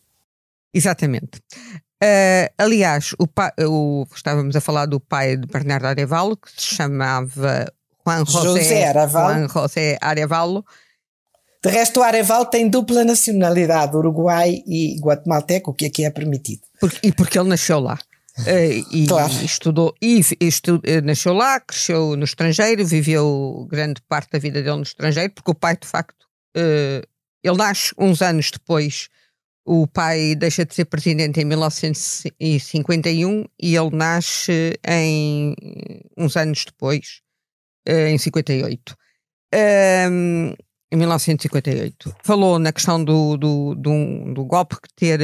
Exatamente. 0.73 1.41
Uh, 2.03 2.47
aliás, 2.59 3.13
o, 3.13 3.27
o, 3.67 4.07
estávamos 4.15 4.55
a 4.55 4.61
falar 4.61 4.85
do 4.85 4.99
pai 4.99 5.35
de 5.35 5.47
Bernardo 5.47 5.87
Arevalo, 5.87 6.37
que 6.37 6.51
se 6.51 6.75
chamava 6.75 7.65
Juan 8.05 8.23
José, 8.23 8.61
José 8.63 8.87
Arevalo. 8.87 9.33
Juan 9.33 9.47
José 9.49 9.97
Arevalo. 9.99 10.65
De 11.63 11.69
resto, 11.69 11.99
o 11.99 12.03
Arevalo 12.03 12.45
tem 12.45 12.69
dupla 12.69 13.03
nacionalidade, 13.03 13.95
Uruguai 13.95 14.63
e 14.67 14.99
guatemalteco, 14.99 15.71
o 15.71 15.73
que 15.73 15.87
aqui 15.87 16.05
é 16.05 16.11
permitido. 16.11 16.61
Porque, 16.79 17.07
e 17.07 17.11
porque 17.11 17.39
ele 17.39 17.49
nasceu 17.49 17.79
lá. 17.79 17.97
Uh, 18.41 18.85
e 18.95 19.07
claro. 19.07 19.33
estudou 19.43 19.95
e 19.99 20.21
estu, 20.39 20.79
eh, 20.83 21.01
nasceu 21.01 21.33
lá, 21.33 21.59
cresceu 21.59 22.15
no 22.15 22.23
estrangeiro, 22.23 22.85
viveu 22.85 23.67
grande 23.67 23.99
parte 24.07 24.29
da 24.31 24.37
vida 24.37 24.61
dele 24.61 24.75
no 24.75 24.83
estrangeiro, 24.83 25.33
porque 25.33 25.49
o 25.49 25.55
pai, 25.55 25.75
de 25.75 25.87
facto, 25.87 26.27
uh, 26.55 27.01
ele 27.43 27.57
nasce 27.57 27.91
uns 27.97 28.21
anos 28.21 28.51
depois 28.51 29.09
o 29.67 29.85
pai 29.85 30.33
deixa 30.33 30.65
de 30.65 30.73
ser 30.73 30.85
presidente 30.85 31.41
em 31.41 31.45
1951 31.45 33.43
e 33.61 33.75
ele 33.75 33.89
nasce 33.93 34.79
em 34.87 35.53
uns 36.17 36.37
anos 36.37 36.63
depois, 36.63 37.19
eh, 37.85 38.09
em 38.09 38.17
58. 38.17 38.95
Um, 39.53 40.53
em 40.89 40.95
1958. 40.95 42.15
Falou 42.23 42.57
na 42.57 42.71
questão 42.71 43.03
do, 43.03 43.35
do, 43.35 43.75
do, 43.75 44.33
do 44.33 44.45
golpe 44.45 44.77
que, 44.81 44.87
ter, 44.95 45.19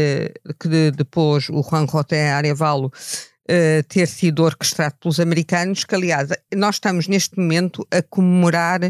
que 0.60 0.92
depois 0.92 1.48
o 1.48 1.64
Juan 1.64 1.88
José 1.88 2.34
Arevalo 2.34 2.88
uh, 2.88 3.84
ter 3.88 4.08
sido 4.08 4.44
orquestrado 4.44 4.96
pelos 5.00 5.22
americanos, 5.22 5.86
que 5.86 5.96
aliás, 5.96 6.28
nós 6.54 6.76
estamos 6.76 7.08
neste 7.08 7.40
momento 7.40 7.88
a 7.90 8.02
comemorar 8.02 8.82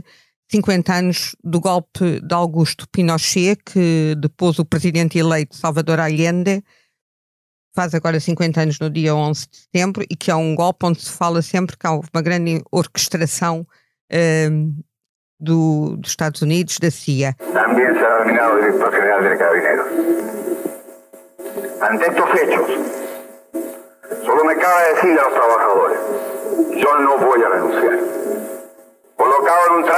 50 0.49 0.93
anos 0.93 1.35
do 1.43 1.59
golpe 1.59 2.19
de 2.19 2.33
Augusto 2.33 2.87
Pinochet, 2.89 3.57
que 3.65 4.15
depois 4.17 4.59
o 4.59 4.65
presidente 4.65 5.17
eleito 5.17 5.55
Salvador 5.55 5.99
Allende 5.99 6.63
faz 7.75 7.95
agora 7.95 8.19
50 8.19 8.61
anos 8.61 8.79
no 8.79 8.89
dia 8.89 9.15
11 9.15 9.47
de 9.49 9.57
setembro 9.57 10.03
e 10.09 10.15
que 10.15 10.29
é 10.29 10.35
um 10.35 10.53
golpe 10.55 10.85
onde 10.85 11.01
se 11.01 11.11
fala 11.11 11.41
sempre 11.41 11.75
que 11.75 11.87
há 11.87 11.91
uma 11.91 12.21
grande 12.21 12.61
orquestração 12.71 13.65
um, 14.51 14.75
do, 15.39 15.97
dos 15.97 16.11
Estados 16.11 16.41
Unidos, 16.41 16.77
da 16.77 16.91
CIA. 16.91 17.35
Também 17.51 17.93
será 17.93 18.19
nominado 18.19 18.59
diretor-geral 18.61 19.21
de 19.23 19.37
Carabineros. 19.37 19.87
Ante 21.81 22.05
estos 22.05 22.29
hechos, 22.39 22.67
solo 24.23 24.45
me 24.45 24.55
cabe 24.55 24.93
decir 24.93 25.19
a 25.19 25.23
los 25.23 25.33
trabajadores, 25.33 25.99
yo 26.77 26.99
no 26.99 27.17
voy 27.17 27.43
a 27.43 27.49
renunciar. 27.49 28.22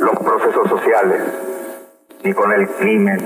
los 0.00 0.18
procesos 0.18 0.68
sociales, 0.68 1.20
ni 2.24 2.32
con 2.32 2.50
el 2.52 2.66
crimen, 2.68 3.18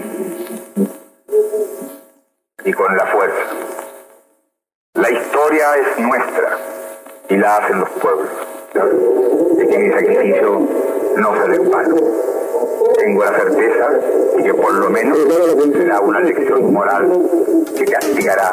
ni 2.64 2.72
con 2.72 2.96
la 2.96 3.06
fuerza. 3.06 3.44
La 4.94 5.10
historia 5.10 5.76
es 5.76 5.98
nuestra 6.00 6.58
y 7.28 7.36
la 7.36 7.56
hacen 7.56 7.78
los 7.80 7.88
pueblos. 7.90 8.28
De 9.56 9.68
que 9.68 9.78
mi 9.78 9.92
sacrificio 9.92 10.68
no 11.16 11.34
será 11.36 11.54
en 11.54 11.70
vano. 11.70 11.96
Tengo 12.98 13.24
la 13.24 13.36
certeza 13.36 13.88
de 14.36 14.42
que 14.42 14.54
por 14.54 14.74
lo 14.74 14.90
menos 14.90 15.18
será 15.72 16.00
una 16.00 16.20
lección 16.20 16.72
moral 16.72 17.08
que 17.76 17.84
castigará 17.84 18.52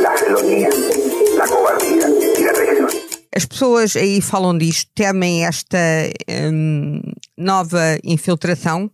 la 0.00 0.10
felonía, 0.12 0.68
la 1.38 1.46
cobardía 1.46 2.08
y 2.38 2.42
la 2.42 2.52
traición. 2.52 2.88
As 3.36 3.44
pessoas 3.44 3.94
aí 3.96 4.22
falam 4.22 4.56
disto, 4.56 4.90
temem 4.94 5.44
esta 5.44 5.76
nova 7.36 7.98
infiltração? 8.02 8.90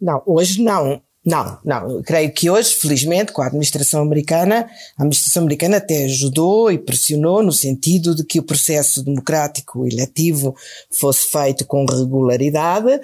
Não, 0.00 0.22
hoje 0.26 0.62
não. 0.62 1.00
Não, 1.24 1.58
não. 1.64 1.90
Eu 1.90 2.02
creio 2.02 2.30
que 2.32 2.50
hoje, 2.50 2.74
felizmente, 2.74 3.32
com 3.32 3.40
a 3.40 3.46
administração 3.46 4.02
americana, 4.02 4.68
a 4.98 5.02
administração 5.02 5.42
americana 5.42 5.78
até 5.78 6.04
ajudou 6.04 6.70
e 6.70 6.76
pressionou 6.76 7.42
no 7.42 7.52
sentido 7.52 8.14
de 8.14 8.22
que 8.24 8.38
o 8.38 8.42
processo 8.42 9.02
democrático 9.02 9.86
eletivo 9.86 10.54
fosse 10.90 11.28
feito 11.28 11.64
com 11.64 11.86
regularidade 11.86 13.00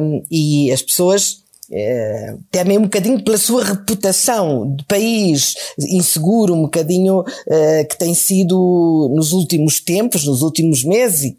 um, 0.00 0.22
e 0.30 0.72
as 0.72 0.80
pessoas 0.80 1.41
é, 1.70 2.34
temem 2.50 2.78
um 2.78 2.82
bocadinho 2.82 3.22
pela 3.22 3.38
sua 3.38 3.64
reputação 3.64 4.74
de 4.76 4.84
país 4.84 5.54
inseguro, 5.78 6.54
um 6.54 6.62
bocadinho 6.62 7.24
é, 7.48 7.84
que 7.84 7.96
tem 7.96 8.14
sido 8.14 9.10
nos 9.14 9.32
últimos 9.32 9.80
tempos, 9.80 10.24
nos 10.24 10.42
últimos 10.42 10.84
meses, 10.84 11.34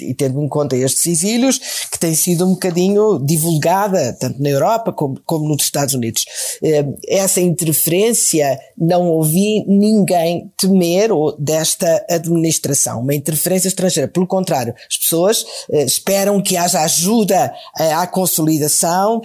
e, 0.00 0.14
tendo 0.14 0.40
em 0.42 0.48
conta 0.48 0.76
estes 0.76 1.06
exílios, 1.06 1.58
que 1.90 1.98
tem 1.98 2.14
sido 2.14 2.46
um 2.46 2.50
bocadinho 2.50 3.18
divulgada, 3.18 4.16
tanto 4.18 4.40
na 4.42 4.50
Europa 4.50 4.92
como, 4.92 5.18
como 5.24 5.48
nos 5.48 5.64
Estados 5.64 5.94
Unidos. 5.94 6.24
É, 6.62 6.84
essa 7.08 7.40
interferência 7.40 8.58
não 8.78 9.08
ouvi 9.08 9.64
ninguém 9.66 10.50
temer 10.56 11.10
desta 11.38 12.04
administração, 12.08 13.00
uma 13.00 13.14
interferência 13.14 13.68
estrangeira. 13.68 14.08
Pelo 14.08 14.26
contrário, 14.26 14.74
as 14.88 14.96
pessoas 14.96 15.44
é, 15.70 15.82
esperam 15.84 16.40
que 16.40 16.56
haja 16.56 16.80
ajuda 16.80 17.52
à 17.74 18.06
consolidação 18.06 19.20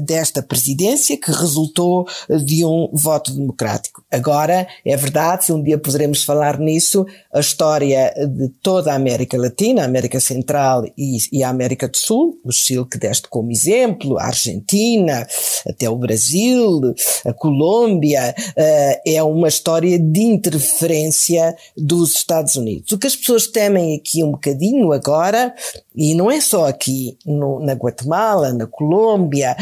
desta 0.00 0.42
presidência 0.42 1.16
que 1.16 1.30
resultou 1.30 2.06
de 2.44 2.64
um 2.64 2.88
voto 2.92 3.32
democrático. 3.32 4.02
Agora, 4.10 4.66
é 4.84 4.96
verdade, 4.96 5.46
se 5.46 5.52
um 5.52 5.62
dia 5.62 5.78
poderemos 5.78 6.22
falar 6.22 6.58
nisso, 6.58 7.06
a 7.32 7.40
história 7.40 8.12
de 8.28 8.48
toda 8.62 8.92
a 8.92 8.96
América 8.96 9.36
Latina, 9.36 9.82
a 9.82 9.86
América 9.86 10.20
Central 10.20 10.84
e, 10.96 11.18
e 11.32 11.42
a 11.42 11.48
América 11.48 11.88
do 11.88 11.96
Sul, 11.96 12.38
o 12.44 12.52
Chile 12.52 12.86
que 12.90 12.98
deste 12.98 13.28
como 13.28 13.50
exemplo, 13.50 14.18
a 14.18 14.26
Argentina, 14.26 15.26
até 15.66 15.88
o 15.88 15.96
Brasil, 15.96 16.94
a 17.24 17.32
Colômbia, 17.32 18.34
uh, 18.38 19.00
é 19.06 19.22
uma 19.22 19.48
história 19.48 19.98
de 19.98 20.20
interferência 20.20 21.56
dos 21.76 22.16
Estados 22.16 22.56
Unidos. 22.56 22.92
O 22.92 22.98
que 22.98 23.06
as 23.06 23.16
pessoas 23.16 23.46
temem 23.46 23.96
aqui 23.96 24.22
um 24.22 24.32
bocadinho 24.32 24.92
agora, 24.92 25.54
e 25.94 26.14
não 26.14 26.30
é 26.30 26.40
só 26.40 26.66
aqui 26.66 27.16
no, 27.24 27.60
na 27.60 27.72
Guatemala, 27.72 28.52
na 28.52 28.66
Colômbia, 28.66 29.56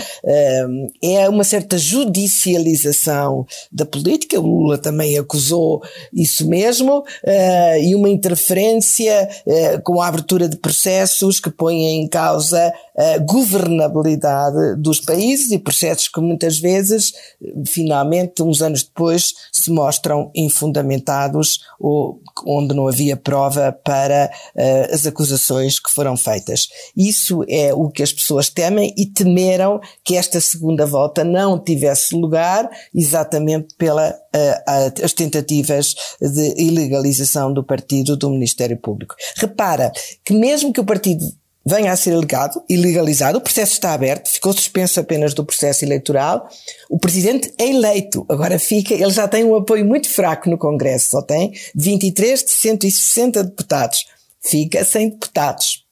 é 1.03 1.29
uma 1.29 1.45
certa 1.45 1.79
judicialização 1.79 3.47
da 3.71 3.85
política, 3.85 4.41
o 4.41 4.47
Lula 4.47 4.79
também 4.79 5.19
acusou 5.19 5.83
isso 6.13 6.49
mesmo, 6.49 7.01
uh, 7.01 7.79
e 7.83 7.95
uma 7.95 8.09
interferência 8.09 9.29
uh, 9.47 9.83
com 9.83 10.01
a 10.01 10.09
abertura 10.09 10.49
de 10.49 10.57
processos 10.57 11.41
que 11.41 11.51
põem 11.51 12.03
em 12.03 12.09
causa 12.09 12.73
governabilidade 13.27 14.77
dos 14.77 15.01
países 15.01 15.51
e 15.51 15.59
processos 15.59 16.09
que 16.09 16.21
muitas 16.21 16.59
vezes, 16.59 17.13
finalmente, 17.67 18.43
uns 18.43 18.61
anos 18.61 18.83
depois, 18.83 19.33
se 19.53 19.71
mostram 19.71 20.31
infundamentados 20.35 21.61
ou 21.79 22.21
onde 22.47 22.75
não 22.75 22.89
havia 22.89 23.17
prova 23.17 23.73
para 23.73 24.31
uh, 24.55 24.95
as 24.95 25.07
acusações 25.07 25.79
que 25.79 25.91
foram 25.91 26.17
feitas. 26.17 26.69
Isso 26.97 27.45
é 27.49 27.73
o 27.73 27.91
que 27.91 28.03
as 28.03 28.13
pessoas 28.13 28.49
temem 28.49 28.93
e 28.97 29.07
temeram 29.07 29.81
que 30.05 30.17
esta 30.17 30.41
segunda 30.41 30.87
volta 30.87 31.25
não 31.25 31.59
tivesse 31.59 32.15
lugar 32.15 32.69
exatamente 32.95 33.75
pela 33.77 34.11
uh, 34.11 35.05
as 35.05 35.13
tentativas 35.13 35.95
de 36.21 36.55
ilegalização 36.61 37.53
do 37.53 37.65
partido 37.65 38.17
do 38.17 38.31
Ministério 38.31 38.77
Público. 38.77 39.15
Repara 39.37 39.93
que 40.25 40.33
mesmo 40.33 40.73
que 40.73 40.81
o 40.81 40.85
partido 40.85 41.25
venha 41.65 41.93
a 41.93 41.97
ser 41.97 42.13
alegado 42.13 42.63
e 42.69 42.77
legalizado, 42.77 43.39
o 43.39 43.41
processo 43.41 43.73
está 43.73 43.93
aberto, 43.93 44.29
ficou 44.29 44.53
suspenso 44.53 44.99
apenas 44.99 45.33
do 45.33 45.45
processo 45.45 45.85
eleitoral, 45.85 46.49
o 46.91 46.99
presidente 46.99 47.53
é 47.59 47.69
eleito, 47.69 48.27
agora 48.29 48.59
fica, 48.59 48.95
ele 48.95 49.11
já 49.11 49.29
tem 49.29 49.45
um 49.45 49.55
apoio 49.55 49.85
muito 49.85 50.09
fraco 50.09 50.51
no 50.51 50.59
Congresso, 50.59 51.11
só 51.11 51.23
tem 51.23 51.53
23 51.75 52.45
de 52.45 52.51
160 52.51 53.45
deputados, 53.45 54.07
fica 54.41 54.85
sem 54.85 55.11
deputados. 55.11 55.83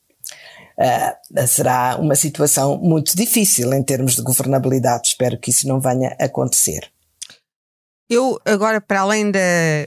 Uh, 0.78 1.46
será 1.46 1.98
uma 2.00 2.14
situação 2.14 2.78
muito 2.78 3.14
difícil 3.14 3.72
em 3.74 3.82
termos 3.82 4.16
de 4.16 4.22
governabilidade, 4.22 5.08
espero 5.08 5.38
que 5.38 5.50
isso 5.50 5.68
não 5.68 5.78
venha 5.78 6.16
a 6.18 6.24
acontecer. 6.24 6.90
Eu, 8.08 8.40
agora, 8.44 8.80
para 8.80 9.02
além 9.02 9.30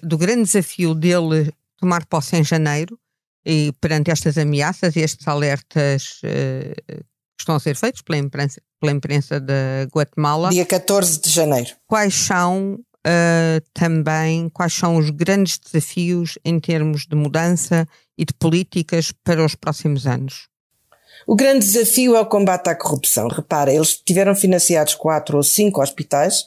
do 0.02 0.18
grande 0.18 0.44
desafio 0.44 0.96
dele 0.96 1.52
tomar 1.78 2.06
posse 2.06 2.38
em 2.38 2.44
janeiro, 2.44 2.98
e 3.46 3.72
perante 3.82 4.12
estas 4.12 4.38
ameaças 4.38 4.96
e 4.96 5.00
estes 5.02 5.28
alertas 5.28 6.22
uh, 6.24 7.04
que 7.36 7.42
estão 7.42 7.56
a 7.56 7.60
ser 7.60 7.76
feitos 7.76 8.02
pela 8.02 8.18
imprensa, 8.18 8.62
pela 8.80 8.92
imprensa 8.92 9.40
da 9.40 9.88
Guatemala. 9.94 10.50
Dia 10.50 10.66
14 10.66 11.22
de 11.22 11.30
janeiro. 11.30 11.72
Quais 11.88 12.14
são 12.14 12.76
uh, 12.76 13.62
também, 13.74 14.50
quais 14.50 14.74
são 14.74 14.98
os 14.98 15.10
grandes 15.10 15.58
desafios 15.58 16.38
em 16.44 16.60
termos 16.60 17.06
de 17.06 17.16
mudança 17.16 17.88
e 18.18 18.26
de 18.26 18.34
políticas 18.34 19.12
para 19.24 19.44
os 19.44 19.56
próximos 19.56 20.08
anos? 20.08 20.48
O 21.28 21.36
grande 21.36 21.66
desafio 21.66 22.16
é 22.16 22.20
o 22.20 22.26
combate 22.26 22.70
à 22.70 22.76
corrupção. 22.76 23.28
Repara, 23.28 23.72
eles 23.72 23.96
tiveram 23.96 24.36
financiados 24.36 24.96
quatro 24.96 25.38
ou 25.38 25.44
cinco 25.44 25.82
hospitais 25.82 26.46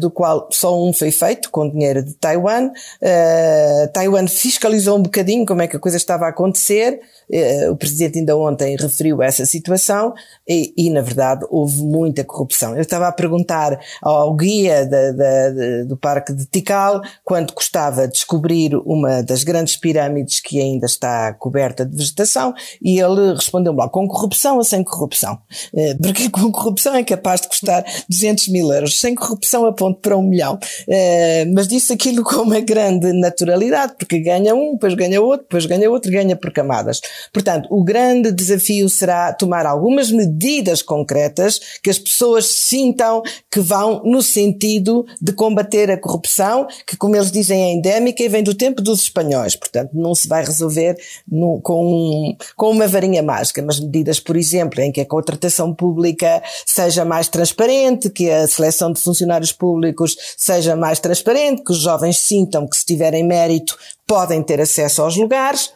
do 0.00 0.10
qual 0.10 0.48
só 0.50 0.76
um 0.82 0.92
foi 0.92 1.10
feito 1.10 1.50
com 1.50 1.68
dinheiro 1.68 2.02
de 2.02 2.14
Taiwan. 2.14 2.70
Uh, 3.00 3.92
Taiwan 3.92 4.26
fiscalizou 4.26 4.98
um 4.98 5.02
bocadinho 5.02 5.46
como 5.46 5.62
é 5.62 5.68
que 5.68 5.76
a 5.76 5.78
coisa 5.78 5.96
estava 5.96 6.26
a 6.26 6.28
acontecer. 6.30 7.00
Uh, 7.30 7.70
o 7.70 7.76
presidente 7.76 8.18
ainda 8.18 8.36
ontem 8.36 8.76
referiu 8.76 9.22
essa 9.22 9.46
situação 9.46 10.12
e, 10.48 10.74
e, 10.76 10.90
na 10.90 11.00
verdade, 11.00 11.46
houve 11.48 11.82
muita 11.82 12.24
corrupção. 12.24 12.74
Eu 12.74 12.80
estava 12.80 13.06
a 13.06 13.12
perguntar 13.12 13.78
ao 14.02 14.34
guia 14.34 14.84
da, 14.84 15.12
da, 15.12 15.50
da, 15.50 15.84
do 15.84 15.96
Parque 15.96 16.32
de 16.32 16.46
Tikal 16.46 17.00
quanto 17.24 17.54
custava 17.54 18.08
descobrir 18.08 18.74
uma 18.84 19.22
das 19.22 19.44
grandes 19.44 19.76
pirâmides 19.76 20.40
que 20.40 20.60
ainda 20.60 20.86
está 20.86 21.32
coberta 21.34 21.86
de 21.86 21.96
vegetação 21.96 22.52
e 22.82 22.98
ele 22.98 23.34
respondeu-me 23.34 23.78
lá, 23.78 23.88
com 23.88 24.08
corrupção 24.08 24.56
ou 24.56 24.64
sem 24.64 24.82
corrupção? 24.82 25.38
Porque 26.02 26.28
com 26.28 26.50
corrupção 26.50 26.94
é 26.94 27.04
capaz 27.04 27.42
de 27.42 27.48
custar 27.48 27.84
200 28.08 28.48
mil 28.48 28.72
euros. 28.72 28.98
Sem 28.98 29.14
corrupção 29.14 29.59
a 29.66 29.72
ponto 29.72 30.00
para 30.00 30.16
um 30.16 30.22
milhão. 30.22 30.58
Uh, 30.88 31.54
mas 31.54 31.68
disse 31.68 31.92
aquilo 31.92 32.22
com 32.24 32.42
uma 32.42 32.60
grande 32.60 33.12
naturalidade, 33.12 33.94
porque 33.98 34.18
ganha 34.18 34.54
um, 34.54 34.72
depois 34.72 34.94
ganha 34.94 35.20
outro, 35.20 35.42
depois 35.42 35.66
ganha 35.66 35.90
outro, 35.90 36.10
ganha 36.10 36.36
por 36.36 36.52
camadas. 36.52 37.00
Portanto, 37.32 37.68
o 37.70 37.82
grande 37.84 38.32
desafio 38.32 38.88
será 38.88 39.32
tomar 39.32 39.66
algumas 39.66 40.10
medidas 40.10 40.82
concretas 40.82 41.60
que 41.82 41.90
as 41.90 41.98
pessoas 41.98 42.46
sintam 42.46 43.22
que 43.50 43.60
vão 43.60 44.02
no 44.04 44.22
sentido 44.22 45.06
de 45.20 45.32
combater 45.32 45.90
a 45.90 45.98
corrupção, 45.98 46.66
que, 46.86 46.96
como 46.96 47.16
eles 47.16 47.30
dizem, 47.30 47.62
é 47.62 47.72
endémica 47.72 48.22
e 48.22 48.28
vem 48.28 48.42
do 48.42 48.54
tempo 48.54 48.82
dos 48.82 49.02
espanhóis. 49.02 49.56
Portanto, 49.56 49.90
não 49.94 50.14
se 50.14 50.28
vai 50.28 50.44
resolver 50.44 50.96
no, 51.30 51.60
com, 51.60 52.36
com 52.56 52.70
uma 52.70 52.86
varinha 52.86 53.22
mágica, 53.22 53.62
mas 53.62 53.80
medidas, 53.80 54.20
por 54.20 54.36
exemplo, 54.36 54.80
em 54.80 54.92
que 54.92 55.00
a 55.00 55.06
contratação 55.06 55.74
pública 55.74 56.42
seja 56.66 57.04
mais 57.04 57.28
transparente, 57.28 58.10
que 58.10 58.30
a 58.30 58.46
seleção 58.46 58.92
de 58.92 59.00
funcionários 59.00 59.49
públicos 59.52 60.16
seja 60.36 60.76
mais 60.76 61.00
transparente, 61.00 61.62
que 61.64 61.72
os 61.72 61.78
jovens 61.78 62.18
sintam 62.18 62.68
que 62.68 62.76
se 62.76 62.84
tiverem 62.84 63.26
mérito 63.26 63.76
podem 64.06 64.42
ter 64.42 64.60
acesso 64.60 65.02
aos 65.02 65.16
lugares 65.16 65.72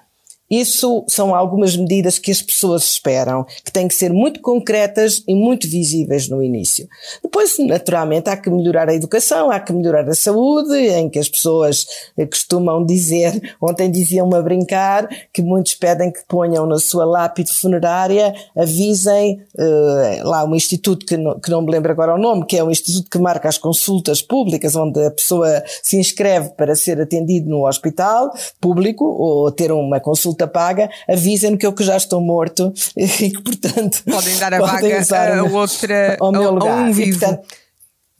Isso 0.51 1.05
são 1.09 1.35
algumas 1.35 1.77
medidas 1.77 2.19
que 2.19 2.31
as 2.31 2.43
pessoas 2.43 2.85
esperam, 2.85 3.47
que 3.65 3.73
têm 3.73 3.89
que 3.89 3.95
ser 3.95 4.13
muito 4.13 4.41
concretas 4.41 5.23
e 5.27 5.35
muito 5.35 5.69
visíveis 5.69 6.29
no 6.29 6.43
início. 6.43 6.87
Depois, 7.23 7.57
naturalmente, 7.59 8.29
há 8.29 8.37
que 8.37 8.51
melhorar 8.51 8.89
a 8.89 8.95
educação, 8.95 9.51
há 9.51 9.59
que 9.59 9.73
melhorar 9.73 10.09
a 10.09 10.15
saúde, 10.15 10.75
em 10.75 11.09
que 11.09 11.19
as 11.19 11.29
pessoas 11.29 11.87
eh, 12.17 12.27
costumam 12.27 12.85
dizer, 12.85 13.57
ontem 13.61 13.91
diziam-me 13.91 14.37
a 14.37 14.43
brincar, 14.43 15.09
que 15.33 15.41
muitos 15.41 15.75
pedem 15.75 16.13
que 16.13 16.21
ponham 16.29 16.67
na 16.67 16.79
sua 16.79 17.07
lápide 17.07 17.53
funerária, 17.53 18.35
avisem 18.57 19.41
uh, 19.59 20.29
lá 20.29 20.45
um 20.45 20.55
instituto 20.55 21.07
que 21.07 21.17
não, 21.17 21.41
que 21.41 21.51
não 21.51 21.63
me 21.63 21.71
lembro 21.71 21.91
agora 21.91 22.15
o 22.15 22.19
nome, 22.19 22.45
que 22.45 22.57
é 22.57 22.63
um 22.65 22.71
instituto 22.71 23.09
que 23.11 23.19
marca 23.19 23.49
as 23.49 23.57
consultas 23.57 24.21
públicas, 24.21 24.77
onde 24.77 25.03
a 25.05 25.11
pessoa 25.11 25.63
se 25.83 25.97
inscreve 25.97 26.51
para 26.51 26.77
ser 26.77 27.01
atendido 27.01 27.49
no 27.49 27.67
hospital 27.67 28.31
público 28.61 29.05
ou 29.05 29.51
ter 29.51 29.73
uma 29.73 30.01
consulta 30.01 30.34
consulta 30.35 30.47
paga, 30.47 30.91
avisem-me 31.09 31.57
que 31.57 31.67
eu 31.67 31.73
que 31.73 31.85
já 31.85 31.97
estou 31.97 32.21
morto 32.21 32.73
e 32.97 33.31
que, 33.31 33.43
portanto, 33.43 34.03
podem 34.05 34.37
dar 34.37 34.55
a 34.55 34.59
podem 34.59 35.03
vaga 35.03 35.41
a 35.41 35.45
outra, 35.45 36.17
ao 36.21 36.33
meu 36.33 36.51
lugar. 36.51 36.79
A 36.79 36.83
um 36.83 36.93
vivo. 36.93 37.11
E, 37.11 37.19
portanto, 37.19 37.49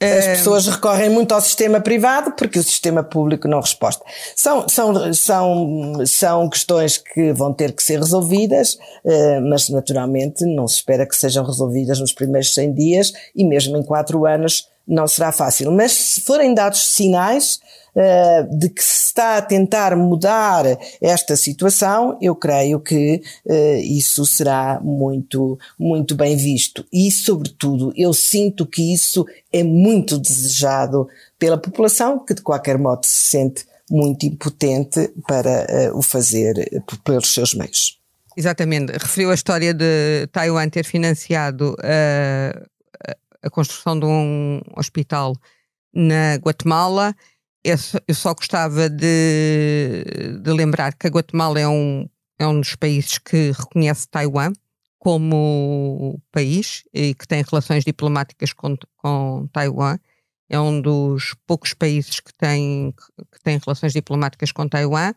as 0.01 0.25
pessoas 0.25 0.67
recorrem 0.67 1.09
muito 1.09 1.33
ao 1.33 1.39
sistema 1.39 1.79
privado 1.79 2.33
porque 2.33 2.59
o 2.59 2.63
sistema 2.63 3.01
público 3.01 3.47
não 3.47 3.61
responde. 3.61 3.97
São, 4.35 4.67
são, 4.67 5.13
são, 5.13 6.05
são 6.05 6.49
questões 6.49 6.97
que 6.97 7.31
vão 7.31 7.53
ter 7.53 7.71
que 7.71 7.81
ser 7.81 7.99
resolvidas, 7.99 8.77
eh, 9.05 9.39
mas 9.39 9.69
naturalmente 9.69 10.45
não 10.45 10.67
se 10.67 10.75
espera 10.75 11.05
que 11.05 11.15
sejam 11.15 11.45
resolvidas 11.45 11.99
nos 11.99 12.11
primeiros 12.11 12.53
100 12.53 12.73
dias 12.73 13.13
e 13.33 13.45
mesmo 13.45 13.77
em 13.77 13.83
4 13.83 14.25
anos 14.25 14.67
não 14.87 15.07
será 15.07 15.31
fácil. 15.31 15.71
Mas 15.71 15.91
se 15.91 16.21
forem 16.21 16.53
dados 16.53 16.93
sinais, 16.93 17.59
eh, 17.97 18.43
de 18.51 18.67
que 18.69 18.83
se 18.83 19.05
está 19.05 19.37
a 19.37 19.41
tentar 19.41 19.95
mudar 19.95 20.65
esta 20.99 21.37
situação, 21.37 22.17
eu 22.21 22.35
creio 22.35 22.77
que 22.77 23.21
uh, 23.45 23.77
isso 23.77 24.25
será 24.25 24.81
muito, 24.83 25.57
muito 25.79 26.13
bem 26.13 26.35
visto. 26.35 26.85
E, 26.91 27.09
sobretudo, 27.09 27.93
eu 27.95 28.13
sinto 28.13 28.65
que 28.65 28.93
isso 28.93 29.25
é 29.53 29.63
muito 29.63 30.19
desejado 30.19 31.07
pela 31.39 31.57
população, 31.57 32.19
que 32.19 32.33
de 32.33 32.41
qualquer 32.41 32.77
modo 32.77 33.05
se 33.05 33.29
sente 33.29 33.65
muito 33.89 34.25
impotente 34.25 35.13
para 35.25 35.93
uh, 35.93 35.97
o 35.97 36.01
fazer 36.01 36.69
pelos 37.05 37.33
seus 37.33 37.53
meios. 37.53 37.97
Exatamente. 38.35 38.91
Referiu 38.91 39.31
a 39.31 39.35
história 39.35 39.73
de 39.73 40.27
Taiwan 40.33 40.67
ter 40.67 40.83
financiado 40.83 41.73
a 43.45 43.49
construção 43.49 43.99
de 43.99 44.05
um 44.05 44.59
hospital 44.75 45.35
na 45.93 46.35
Guatemala 46.35 47.15
eu 48.07 48.13
só 48.13 48.33
gostava 48.35 48.87
de, 48.87 50.05
de, 50.39 50.51
lembrar 50.51 50.93
que 50.93 51.07
a 51.07 51.09
Guatemala 51.09 51.59
é 51.59 51.67
um, 51.67 52.07
é 52.37 52.45
um 52.45 52.59
dos 52.59 52.75
países 52.75 53.17
que 53.17 53.51
reconhece 53.51 54.07
Taiwan 54.07 54.53
como 54.99 56.21
país 56.31 56.83
e 56.93 57.15
que 57.15 57.27
tem 57.27 57.43
relações 57.43 57.83
diplomáticas 57.83 58.53
com, 58.53 58.75
com 58.97 59.47
Taiwan. 59.51 59.97
É 60.47 60.59
um 60.59 60.79
dos 60.79 61.35
poucos 61.47 61.73
países 61.73 62.19
que 62.19 62.31
tem, 62.35 62.93
que 63.31 63.41
tem 63.43 63.57
relações 63.57 63.93
diplomáticas 63.93 64.51
com 64.51 64.69
Taiwan 64.69 65.13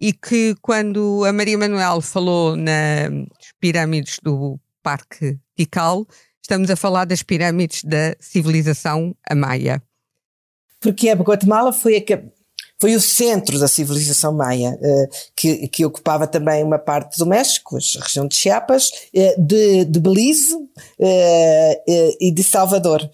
e 0.00 0.14
que 0.14 0.54
quando 0.62 1.22
a 1.26 1.32
Maria 1.34 1.58
Manuel 1.58 2.00
falou 2.00 2.56
nas 2.56 3.10
pirâmides 3.60 4.18
do 4.22 4.58
Parque 4.82 5.38
Tikal, 5.54 6.06
estamos 6.44 6.70
a 6.70 6.76
falar 6.76 7.06
das 7.06 7.22
pirâmides 7.22 7.82
da 7.82 8.14
civilização 8.20 9.16
Maia 9.34 9.82
porque 10.84 11.08
a 11.08 11.14
Guatemala 11.14 11.72
foi 11.72 11.96
a, 11.96 12.22
foi 12.84 12.94
o 12.94 13.00
centro 13.00 13.58
da 13.58 13.66
civilização 13.66 14.30
maia, 14.30 14.78
eh, 14.78 15.08
que, 15.34 15.68
que 15.68 15.86
ocupava 15.86 16.26
também 16.26 16.62
uma 16.62 16.78
parte 16.78 17.16
do 17.16 17.24
México, 17.24 17.78
a 17.78 18.04
região 18.04 18.28
de 18.28 18.36
Chiapas, 18.36 18.90
eh, 19.14 19.34
de, 19.38 19.86
de 19.86 19.98
Belize 19.98 20.54
eh, 21.00 21.80
e 22.20 22.30
de 22.30 22.44
Salvador, 22.44 23.08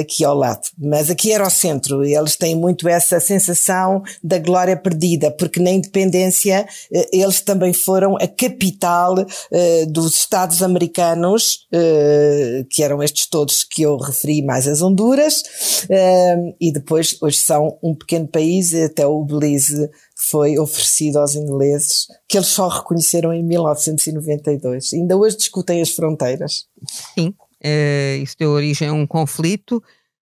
aqui 0.00 0.24
ao 0.24 0.36
lado. 0.36 0.68
Mas 0.78 1.10
aqui 1.10 1.32
era 1.32 1.44
o 1.44 1.50
centro, 1.50 2.04
e 2.04 2.14
eles 2.14 2.36
têm 2.36 2.54
muito 2.54 2.88
essa 2.88 3.18
sensação 3.18 4.04
da 4.22 4.38
glória 4.38 4.76
perdida, 4.76 5.32
porque 5.32 5.58
na 5.58 5.70
independência 5.70 6.64
eles 7.12 7.40
também 7.40 7.72
foram 7.72 8.16
a 8.16 8.28
capital 8.28 9.16
dos 9.88 10.14
Estados 10.14 10.62
americanos, 10.62 11.66
que 12.70 12.82
eram 12.82 13.02
estes 13.02 13.26
todos 13.26 13.64
que 13.64 13.82
eu 13.82 13.96
referi, 13.96 14.42
mais 14.42 14.68
as 14.68 14.82
Honduras, 14.82 15.42
e 16.60 16.70
depois 16.70 17.16
hoje 17.20 17.38
são 17.38 17.78
um 17.82 17.94
pequeno 17.94 18.28
país 18.28 18.72
até 18.92 19.06
o 19.06 19.24
Belize 19.24 19.90
foi 20.14 20.58
oferecido 20.58 21.18
aos 21.18 21.34
ingleses, 21.34 22.06
que 22.28 22.38
eles 22.38 22.48
só 22.48 22.68
reconheceram 22.68 23.32
em 23.32 23.42
1992. 23.42 24.92
Ainda 24.92 25.16
hoje 25.16 25.36
discutem 25.36 25.80
as 25.80 25.90
fronteiras. 25.90 26.66
Sim, 26.88 27.28
uh, 27.28 28.22
isso 28.22 28.36
deu 28.38 28.50
origem 28.50 28.88
a 28.88 28.92
um 28.92 29.06
conflito. 29.06 29.82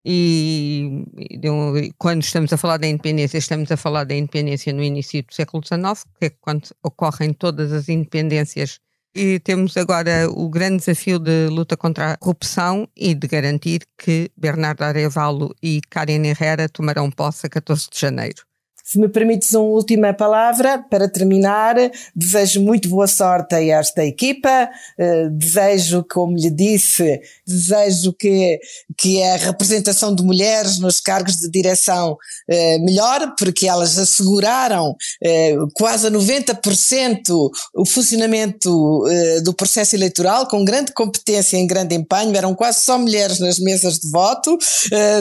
E 0.04 1.04
deu, 1.38 1.74
quando 1.98 2.22
estamos 2.22 2.52
a 2.52 2.56
falar 2.56 2.78
da 2.78 2.86
independência, 2.86 3.36
estamos 3.36 3.70
a 3.70 3.76
falar 3.76 4.04
da 4.04 4.14
independência 4.14 4.72
no 4.72 4.82
início 4.82 5.22
do 5.22 5.34
século 5.34 5.62
XIX, 5.62 6.04
que 6.18 6.26
é 6.26 6.30
quando 6.30 6.68
ocorrem 6.82 7.32
todas 7.32 7.72
as 7.72 7.88
independências 7.88 8.80
e 9.14 9.40
temos 9.40 9.76
agora 9.76 10.30
o 10.30 10.48
grande 10.48 10.78
desafio 10.78 11.18
de 11.18 11.48
luta 11.48 11.76
contra 11.76 12.12
a 12.12 12.16
corrupção 12.16 12.88
e 12.96 13.14
de 13.14 13.26
garantir 13.26 13.82
que 13.96 14.30
Bernardo 14.36 14.82
Arevalo 14.82 15.54
e 15.62 15.80
Karen 15.90 16.26
Herrera 16.26 16.68
tomarão 16.68 17.10
posse 17.10 17.46
a 17.46 17.50
14 17.50 17.88
de 17.90 17.98
janeiro. 17.98 18.44
Se 18.90 18.98
me 18.98 19.06
permites 19.06 19.52
uma 19.52 19.64
última 19.64 20.14
palavra 20.14 20.78
para 20.78 21.10
terminar, 21.10 21.74
desejo 22.16 22.62
muito 22.62 22.88
boa 22.88 23.06
sorte 23.06 23.54
a 23.54 23.62
esta 23.62 24.02
equipa, 24.02 24.66
uh, 24.98 25.28
desejo, 25.28 26.02
como 26.10 26.34
lhe 26.34 26.48
disse, 26.48 27.20
desejo 27.46 28.14
que, 28.14 28.58
que 28.96 29.22
a 29.22 29.36
representação 29.36 30.14
de 30.14 30.22
mulheres 30.22 30.78
nos 30.78 31.00
cargos 31.00 31.36
de 31.36 31.50
direção 31.50 32.12
uh, 32.12 32.84
melhore, 32.86 33.34
porque 33.38 33.68
elas 33.68 33.98
asseguraram 33.98 34.92
uh, 34.92 35.68
quase 35.74 36.06
a 36.06 36.10
90% 36.10 37.50
o 37.74 37.84
funcionamento 37.84 39.04
do 39.44 39.52
processo 39.52 39.96
eleitoral, 39.96 40.46
com 40.46 40.64
grande 40.64 40.94
competência 40.94 41.58
e 41.58 41.66
grande 41.66 41.94
empenho, 41.94 42.34
eram 42.34 42.54
quase 42.54 42.80
só 42.80 42.96
mulheres 42.98 43.38
nas 43.38 43.58
mesas 43.58 43.98
de 43.98 44.10
voto, 44.10 44.56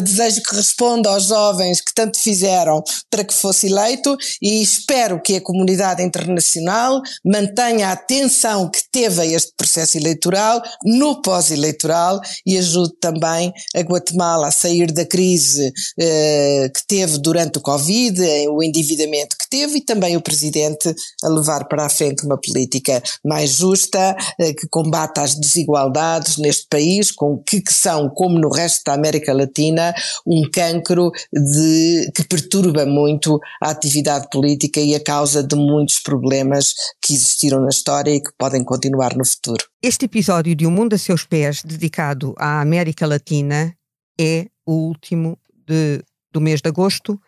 desejo 0.01 0.41
que 0.43 0.56
responda 0.56 1.10
aos 1.10 1.25
jovens 1.25 1.82
que 1.82 1.93
tanto 1.93 2.19
fizeram 2.19 2.82
para 3.10 3.23
que 3.23 3.34
fosse 3.34 3.57
fosse 3.58 3.67
eleito 3.67 4.15
e 4.41 4.62
espero 4.62 5.20
que 5.20 5.36
a 5.36 5.41
comunidade 5.41 6.04
internacional 6.04 7.02
mantenha 7.26 7.89
a 7.89 7.93
atenção 7.93 8.70
que 8.70 8.82
teve 8.91 9.22
a 9.22 9.26
este 9.26 9.52
processo 9.58 9.98
eleitoral 9.98 10.62
no 10.86 11.22
pós-eleitoral 11.22 12.22
e 12.46 12.58
ajude 12.58 12.93
também 13.00 13.52
a 13.76 13.80
Guatemala 13.82 14.48
a 14.48 14.52
sair 14.52 14.91
da 14.91 15.06
crise 15.06 15.74
eh, 16.00 16.70
que 16.74 16.86
teve 16.86 17.17
durante 17.17 17.58
o 17.58 17.62
Covid, 17.62 18.22
o 18.50 18.62
endividamento 18.62 19.36
que 19.38 19.50
teve 19.50 19.78
e 19.80 19.82
também 19.82 20.15
o 20.15 20.22
Presidente 20.22 20.93
a 21.24 21.28
levar 21.28 21.67
para 21.67 21.86
a 21.86 21.89
frente 21.89 22.26
uma 22.26 22.38
política 22.38 23.02
mais 23.26 23.52
justa, 23.52 24.15
eh, 24.39 24.54
que 24.54 24.67
combata 24.67 25.22
as 25.22 25.36
desigualdades 25.36 26.38
neste 26.38 26.67
país, 26.70 27.12
com 27.12 27.38
que, 27.38 27.62
que 27.62 27.74
são, 27.74 28.10
como 28.10 28.38
no 28.38 28.50
resto 28.50 28.84
da 28.86 28.93
América 28.93 29.34
Latina, 29.34 29.93
um 30.26 30.43
cancro 30.52 31.12
de, 31.34 32.12
que 32.13 32.24
perturba 32.24 32.86
muito 32.86 33.39
a 33.62 33.71
atividade 33.71 34.27
política 34.31 34.79
e 34.79 34.95
a 34.95 35.03
causa 35.03 35.43
de 35.43 35.55
muitos 35.55 35.99
problemas 35.99 36.73
que 37.01 37.13
existiram 37.13 37.62
na 37.62 37.69
história 37.69 38.12
e 38.12 38.21
que 38.21 38.31
podem 38.38 38.63
continuar 38.63 39.15
no 39.15 39.25
futuro. 39.25 39.65
Este 39.81 40.05
episódio 40.05 40.55
de 40.55 40.65
O 40.65 40.71
Mundo 40.71 40.93
a 40.93 40.97
Seus 40.97 41.23
Pés, 41.23 41.63
dedicado 41.63 42.33
à 42.38 42.62
América 42.62 43.05
Latina, 43.07 43.75
é 44.19 44.47
o 44.65 44.73
último 44.73 45.38
de, 45.67 46.03
do 46.31 46.41
mês 46.41 46.62
de 46.62 46.69
agosto, 46.69 47.19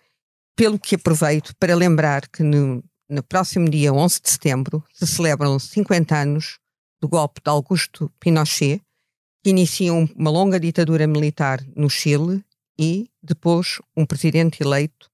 pelo 0.56 0.78
que 0.78 0.96
aproveito 0.96 1.54
para 1.58 1.76
lembrar 1.76 2.28
que 2.28 2.44
no, 2.44 2.84
no 3.10 3.24
próximo 3.24 3.70
dia 3.70 3.94
11 3.94 4.22
de 4.22 4.30
setembro 4.30 4.84
se 4.94 5.08
celebram 5.08 5.58
50 5.58 6.16
anos 6.16 6.60
do 7.02 7.08
golpe 7.08 7.42
de 7.44 7.50
Augusto 7.50 8.12
Pinochet, 8.20 8.82
que 9.44 9.52
inicia 9.52 9.94
uma 9.94 10.30
longa 10.30 10.60
ditadura 10.60 11.08
militar 11.08 11.64
no 11.76 11.90
Chile 11.90 12.44
e 12.78 13.10
depois 13.24 13.80
um 13.96 14.06
presidente 14.06 14.62
eleito 14.62 15.09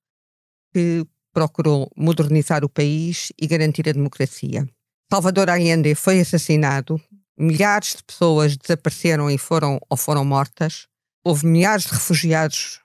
que 0.75 1.07
procurou 1.33 1.89
modernizar 1.95 2.65
o 2.65 2.69
país 2.69 3.31
e 3.41 3.47
garantir 3.47 3.88
a 3.88 3.93
democracia. 3.93 4.67
Salvador 5.09 5.49
Allende 5.49 5.95
foi 5.95 6.19
assassinado, 6.19 6.99
milhares 7.39 7.95
de 7.95 8.03
pessoas 8.03 8.57
desapareceram 8.57 9.31
e 9.31 9.38
foram 9.38 9.79
ou 9.89 9.95
foram 9.95 10.25
mortas, 10.25 10.88
houve 11.23 11.47
milhares 11.47 11.85
de 11.85 11.93
refugiados 11.93 12.81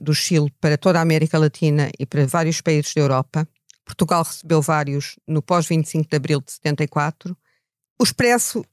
do 0.00 0.14
Chile 0.14 0.50
para 0.62 0.78
toda 0.78 0.98
a 0.98 1.02
América 1.02 1.38
Latina 1.38 1.90
e 1.98 2.06
para 2.06 2.26
vários 2.26 2.62
países 2.62 2.94
da 2.94 3.02
Europa. 3.02 3.46
Portugal 3.84 4.22
recebeu 4.22 4.62
vários 4.62 5.16
no 5.28 5.42
pós-25 5.42 6.08
de 6.08 6.16
abril 6.16 6.40
de 6.40 6.52
74. 6.52 7.36
O 8.00 8.02
Expresso, 8.02 8.64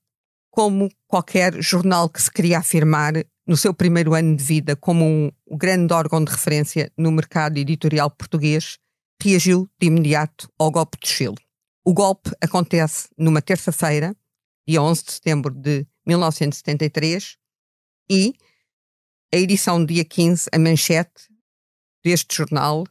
como 0.57 0.89
qualquer 1.05 1.61
jornal 1.61 2.09
que 2.09 2.19
se 2.19 2.31
queria 2.31 2.57
afirmar, 2.57 3.13
no 3.45 3.55
seu 3.55 3.75
primeiro 3.75 4.15
ano 4.15 4.35
de 4.35 4.43
vida 4.43 4.75
como 4.75 5.05
um, 5.05 5.31
grande 5.55 5.93
órgão 5.93 6.23
de 6.23 6.31
referência 6.31 6.91
no 6.97 7.11
mercado 7.11 7.59
editorial 7.59 8.09
português, 8.09 8.79
reagiu 9.21 9.69
de 9.79 9.85
imediato 9.85 10.51
ao 10.57 10.71
golpe 10.71 10.97
de 10.99 11.09
Chile. 11.09 11.37
O 11.85 11.93
golpe 11.93 12.31
acontece 12.41 13.07
numa 13.15 13.39
terça-feira, 13.39 14.17
dia 14.67 14.81
11 14.81 15.03
de 15.03 15.11
setembro 15.11 15.53
de 15.53 15.85
1973, 16.07 17.37
e 18.09 18.33
a 19.31 19.37
edição 19.37 19.85
dia 19.85 20.03
15, 20.03 20.49
a 20.51 20.57
manchete 20.57 21.29
deste 22.03 22.35
jornal 22.35 22.83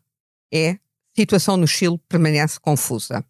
é 0.55 0.79
Situação 1.17 1.57
no 1.57 1.67
Chile 1.67 1.99
permanece 2.09 2.61
confusa. 2.61 3.27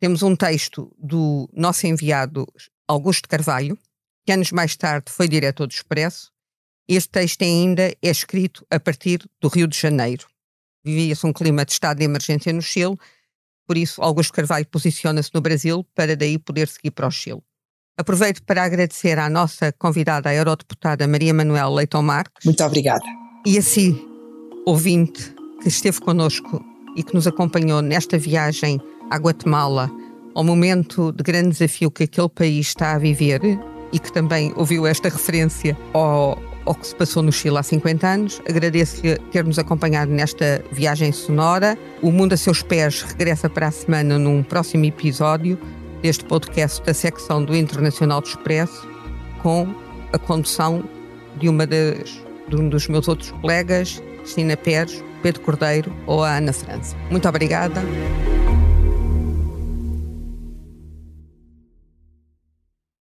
Temos 0.00 0.24
um 0.24 0.34
texto 0.34 0.92
do 0.98 1.48
nosso 1.52 1.86
enviado 1.86 2.44
Augusto 2.88 3.28
Carvalho, 3.28 3.78
que 4.24 4.32
anos 4.32 4.52
mais 4.52 4.76
tarde 4.76 5.10
foi 5.10 5.28
diretor 5.28 5.66
do 5.66 5.72
Expresso. 5.72 6.30
Este 6.88 7.08
texto 7.08 7.42
ainda 7.42 7.82
é 7.82 7.96
escrito 8.02 8.64
a 8.70 8.78
partir 8.78 9.20
do 9.40 9.48
Rio 9.48 9.66
de 9.66 9.78
Janeiro. 9.78 10.26
Vivia-se 10.84 11.26
um 11.26 11.32
clima 11.32 11.64
de 11.64 11.72
estado 11.72 11.98
de 11.98 12.04
emergência 12.04 12.52
no 12.52 12.62
Chile, 12.62 12.96
por 13.66 13.76
isso 13.76 14.00
Augusto 14.00 14.32
Carvalho 14.32 14.66
posiciona-se 14.66 15.30
no 15.34 15.40
Brasil 15.40 15.84
para 15.94 16.14
daí 16.14 16.38
poder 16.38 16.68
seguir 16.68 16.92
para 16.92 17.08
o 17.08 17.10
Chile. 17.10 17.42
Aproveito 17.98 18.42
para 18.44 18.62
agradecer 18.62 19.18
à 19.18 19.28
nossa 19.28 19.72
convidada, 19.72 20.28
a 20.28 20.34
eurodeputada 20.34 21.08
Maria 21.08 21.34
Manuel 21.34 21.74
Leitão 21.74 22.02
Marques. 22.02 22.44
Muito 22.44 22.62
obrigada. 22.62 23.04
E 23.44 23.58
a 23.58 23.62
si, 23.62 23.96
ouvinte, 24.66 25.34
que 25.62 25.68
esteve 25.68 26.00
connosco 26.00 26.64
e 26.94 27.02
que 27.02 27.14
nos 27.14 27.26
acompanhou 27.26 27.80
nesta 27.82 28.18
viagem 28.18 28.80
à 29.10 29.16
Guatemala, 29.16 29.90
ao 30.36 30.44
momento 30.44 31.12
de 31.12 31.22
grande 31.22 31.48
desafio 31.48 31.90
que 31.90 32.04
aquele 32.04 32.28
país 32.28 32.66
está 32.66 32.92
a 32.92 32.98
viver 32.98 33.40
e 33.90 33.98
que 33.98 34.12
também 34.12 34.52
ouviu 34.54 34.86
esta 34.86 35.08
referência 35.08 35.74
ao, 35.94 36.38
ao 36.66 36.74
que 36.74 36.88
se 36.88 36.94
passou 36.94 37.22
no 37.22 37.32
Chile 37.32 37.56
há 37.56 37.62
50 37.62 38.06
anos. 38.06 38.42
Agradeço-lhe 38.46 39.16
ter-nos 39.32 39.58
acompanhado 39.58 40.12
nesta 40.12 40.62
viagem 40.70 41.10
sonora. 41.10 41.78
O 42.02 42.12
Mundo 42.12 42.34
a 42.34 42.36
Seus 42.36 42.60
Pés 42.60 43.00
regressa 43.00 43.48
para 43.48 43.68
a 43.68 43.70
semana 43.70 44.18
num 44.18 44.42
próximo 44.42 44.84
episódio 44.84 45.58
deste 46.02 46.26
podcast 46.26 46.84
da 46.84 46.92
secção 46.92 47.42
do 47.42 47.56
Internacional 47.56 48.20
do 48.20 48.28
Expresso, 48.28 48.86
com 49.42 49.66
a 50.12 50.18
condução 50.18 50.84
de 51.38 51.48
uma 51.48 51.66
das, 51.66 52.22
de 52.46 52.56
um 52.56 52.68
dos 52.68 52.86
meus 52.88 53.08
outros 53.08 53.30
colegas, 53.30 54.02
Cristina 54.18 54.54
Pérez, 54.54 55.02
Pedro 55.22 55.40
Cordeiro 55.40 55.90
ou 56.06 56.22
a 56.22 56.36
Ana 56.36 56.52
França. 56.52 56.94
Muito 57.10 57.26
obrigada. 57.26 57.80